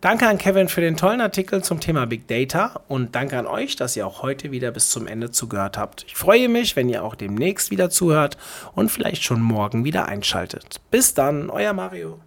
Danke 0.00 0.26
an 0.26 0.38
Kevin 0.38 0.68
für 0.68 0.80
den 0.80 0.96
tollen 0.96 1.20
Artikel 1.20 1.62
zum 1.62 1.78
Thema 1.78 2.06
Big 2.06 2.26
Data 2.26 2.80
und 2.88 3.14
danke 3.14 3.38
an 3.38 3.46
euch, 3.46 3.76
dass 3.76 3.96
ihr 3.96 4.04
auch 4.04 4.22
heute 4.22 4.50
wieder 4.50 4.72
bis 4.72 4.90
zum 4.90 5.06
Ende 5.06 5.30
zugehört 5.30 5.78
habt. 5.78 6.04
Ich 6.08 6.16
freue 6.16 6.48
mich, 6.48 6.74
wenn 6.74 6.88
ihr 6.88 7.04
auch 7.04 7.14
demnächst 7.14 7.70
wieder 7.70 7.88
zuhört 7.88 8.36
und 8.74 8.90
vielleicht 8.90 9.22
schon 9.22 9.40
morgen 9.40 9.84
wieder 9.84 10.06
einschaltet. 10.06 10.80
Bis 10.90 11.14
dann, 11.14 11.50
euer 11.50 11.72
Mario. 11.72 12.18